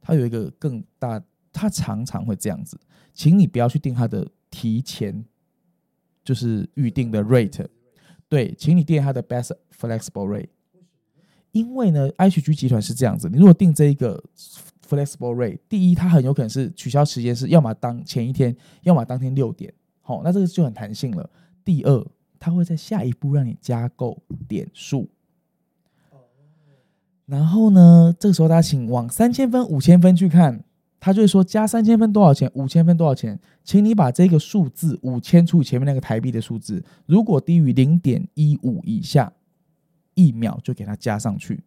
[0.00, 1.20] 它有一个更大，
[1.52, 2.78] 它常常会这样子，
[3.12, 5.24] 请你不要去定它的提前
[6.24, 7.66] 就是预定的 rate，
[8.28, 10.48] 对，请你定它的 best flexible rate，
[11.52, 14.22] 因为呢，H G 集团是这样子，你如果定这一个
[14.88, 21.28] flexible rate，第一，它很有可能是取消时间是要么当前一天，要么当天六点，好、那这个就很弹性了。
[21.64, 22.06] 第二，
[22.40, 25.08] 它会在下一步让你加购点数。
[27.26, 30.62] 然后呢，这个时候大家请往三千分、五千分去看，
[31.04, 39.30] 他就会说加三千分多少钱，五千分多少钱，请你把这个数字五千除以前面那个台币的数字，如果低于零点一五以下，
[40.14, 41.62] 一秒就给它加上去，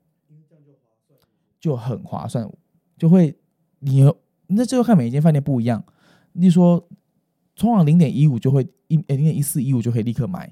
[1.59, 1.77] 就。
[1.77, 2.51] 很划算，
[2.97, 3.37] 就会
[3.77, 4.11] 你
[4.47, 5.85] 那最后看每一间饭店不一样，
[6.31, 6.89] 例如说
[7.55, 10.51] 通常零点一五就会一零点一四一五就可以立刻买，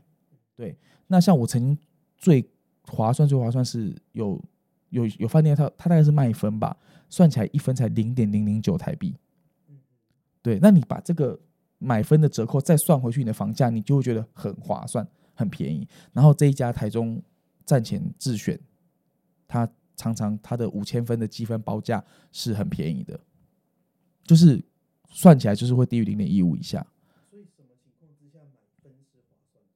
[0.56, 0.78] 对，
[1.08, 1.76] 那像我曾经
[2.20, 2.48] 最
[2.84, 4.40] 划算最划算是有
[4.90, 6.78] 有有饭店它它大概是卖分吧，
[7.10, 9.16] 算起来一分才零点零零九台币，
[9.68, 9.78] 嗯
[10.42, 11.40] 对，那你把这个
[11.78, 15.88] 买分的折扣再算回去你的房价，你就会觉得很划算，很便宜。
[16.14, 17.22] 然后这一家台中
[17.66, 18.60] 站前自选，
[19.48, 23.20] 它常常它的五千分的积分包价是很便宜的，
[24.24, 24.64] 就是
[25.10, 26.86] 算起来就是会低于零点一五以下。
[27.30, 29.70] 所以什么情况之下买分是划算的？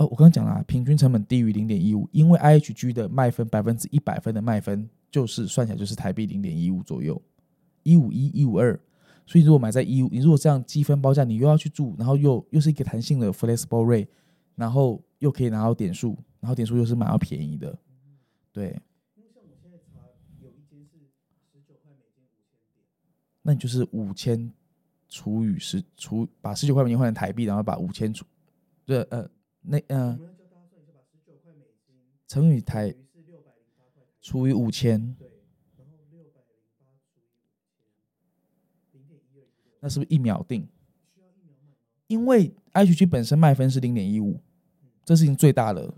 [0.00, 7.20] 呃，我刚刚讲了啊、平均成本低于零点一五，因为 IHG 的卖分百分之一百分的卖分，就是算起来就是台币零点一五左右，
[7.82, 8.80] 一五一、一五二。
[9.26, 14.08] 所以如果买在一五，你如果这样积分包价，你又要去住，然后又又是一个弹性的 flexible rate，
[14.54, 17.78] 然后又可以拿到点数，然后点数又是买到便宜的，
[18.54, 18.80] 对，
[23.42, 24.50] 那你就是五千
[25.10, 28.24] 除以十除把十九块美金换成台币，然后把五千除，
[28.86, 29.28] 对呃
[29.62, 30.20] 那嗯、呃，
[32.26, 32.94] 乘以台
[34.20, 35.16] 除以五千，
[39.80, 40.68] 那是不是一秒定？
[42.06, 44.40] 因为 H G 本身卖分是零点一五，
[45.04, 45.92] 这事情最大的。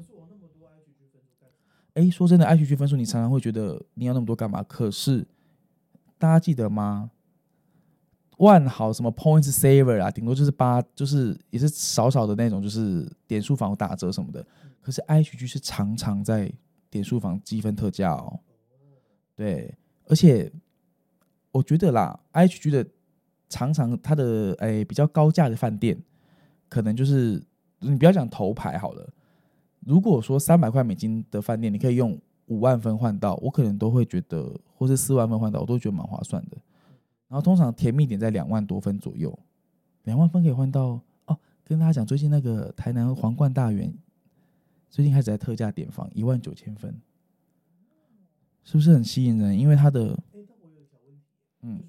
[1.94, 4.62] 哎，说真的，H G 分数你常常会觉得你要那么多干嘛？
[4.62, 5.26] 可是
[6.18, 7.10] 大家记得吗？
[8.38, 14.44] 万豪什么 Points Saver 啊，顶多就是八，就是也是少少的那种，就是点数房打折什么的。
[14.80, 16.52] 可是 IHG 是常常在
[16.90, 18.40] 点数房积分特价哦。
[19.36, 19.74] 对，
[20.08, 20.50] 而且
[21.52, 22.86] 我觉得啦，IHG 的
[23.48, 25.96] 常常它的诶、比较高价的饭店，
[26.68, 27.40] 可能就是
[27.78, 29.08] 你不要讲头牌好了。
[29.80, 36.56] 如果说三百块美金的饭店，你可以用五万分换到，我可能都会觉得，或是四万分换到，我都觉得蛮划算的。
[37.32, 39.38] 然后通常甜蜜点在两万多分左右，
[40.04, 43.90] 两万分可以换到哦，跟大家讲，最近那个台南皇冠大园
[44.90, 46.94] 最近开始在特价点房，一万九千分，
[48.62, 49.58] 是不是很吸引人？
[49.58, 50.14] 因为它的
[51.62, 51.82] 嗯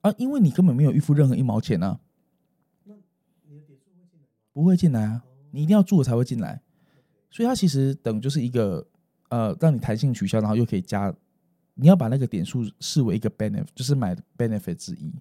[0.00, 2.00] 啊，因为你根本没有预付任何一毛钱啊？
[4.54, 6.62] 不会进来啊，哦你一定要住了才会进来。
[7.30, 8.86] 所以它其实等就是一个
[9.28, 11.14] 呃，让你弹性取消，然后又可以加，
[11.74, 15.12] 你要把那个点数视为一个 benefit，就是买 benefit 之一。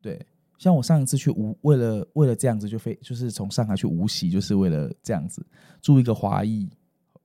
[0.00, 0.24] 对，
[0.58, 5.44] 像我上一次去无，为了为了这样子就飞，就是从上海去无锡，就是为了这样子
[5.80, 6.68] 住一个华裔，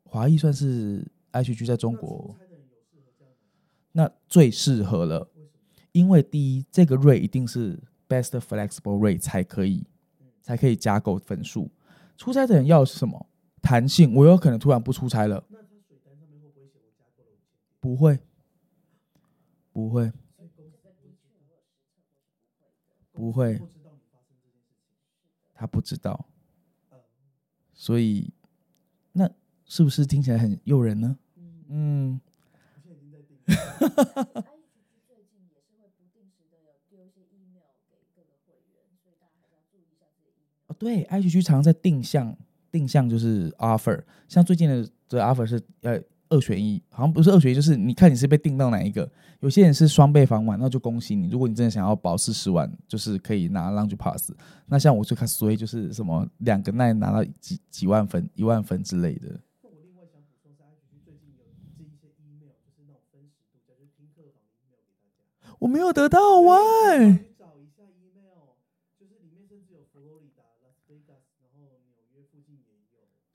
[0.04, 2.36] 华裔算是 H G 在中国？
[3.92, 5.28] 那最适合了，
[5.92, 9.84] 因为第一，这个 rate 一定是 best flexible rate 才可以
[10.42, 11.70] 才可以加够分数。
[12.18, 13.26] 出差的人要是什么？
[13.64, 15.44] 弹性，我有可能突然不出差了。
[17.80, 18.20] 不会？
[19.72, 20.12] 不会，
[23.12, 23.60] 不会。
[25.54, 26.28] 他不知道，
[26.90, 27.00] 呃，
[27.74, 28.34] 所以
[29.14, 29.30] 那
[29.66, 31.18] 是不是听起来很诱人呢？
[31.70, 32.20] 嗯，
[40.78, 42.38] 对，IHG 常常在定向，
[42.74, 49.08] 定向就是 offer，像最近的的 offer 是呃二选一，好像不是二选一，就是你看你是被定到哪一个。
[49.42, 51.30] 有些人是双倍房晚，那就恭喜你。
[51.30, 54.32] 如果你真的想要保四十万，就是可以拿 lounge pass。
[54.66, 59.40] 那像我最看所以就是什么两个奈拿到几几万分、一万分之类的。
[59.62, 60.52] 那我另外想补充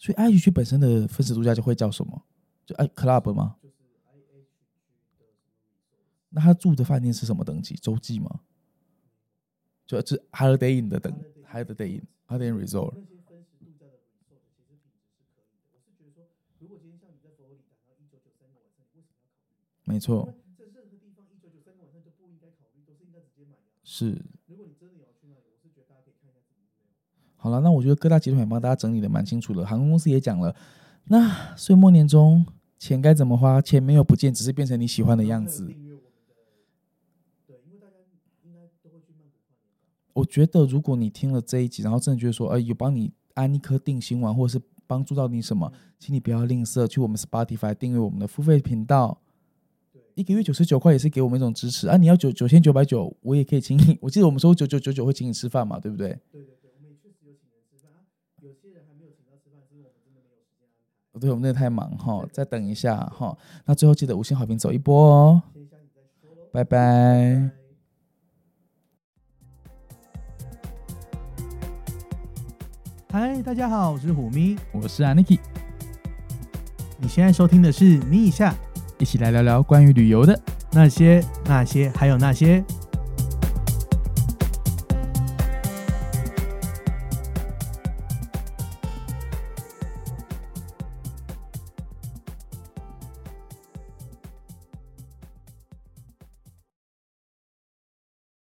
[0.09, 2.25] 所以 IHG 本身的分时度假就会叫什么？
[2.65, 3.57] 就 I club 吗？
[6.31, 7.75] 那他住的饭店是什么等级？
[7.75, 8.41] 洲际吗？
[9.87, 11.13] 就就是 Holiday Inn 的等
[11.53, 12.95] Holiday Inn Holiday Inn Resort。
[19.85, 20.33] 没错，
[23.85, 24.25] 是
[27.49, 30.55] 好了，那我觉得各大集团也帮大家整理的蛮清楚的，航空公司也讲了。
[31.05, 32.45] 那岁末年终
[32.79, 33.63] 钱该怎么花？
[33.63, 35.75] 钱没有不见，只是变成你喜欢的样子。
[40.13, 49.23] 我觉得如果你听了这一集，然后真的觉得说，哎，有帮你安一颗定心丸，或者是帮助到你什么，请你不要吝啬，去我们 Spotify 订阅我们的付费频道，
[49.93, 51.97] 对，一个月九十九块也是给我们一种支持啊！
[51.97, 53.97] 你要九九千九百九，我也可以请你。
[54.03, 56.09] 我记得我们说九九九九会请你吃饭嘛，对不对？
[56.33, 58.03] 对对对，我们也确实有请人吃饭啊。
[58.43, 61.08] 有些人还没有请到吃饭，是因为我们真的没有时间安排。
[61.19, 63.37] 对，我们真的太忙哈，再等一下哈。
[63.65, 65.43] 那最后记得五星好评走一波哦。
[66.53, 67.51] 拜拜。
[73.11, 74.57] 嗨，大家好，我是虎咪。
[74.73, 75.39] 我是 Aniki，
[76.99, 78.55] 你现在收听的是《你一下
[78.99, 80.39] 一起来聊聊关于旅游的。
[80.71, 82.61] 那些那些还有那些》。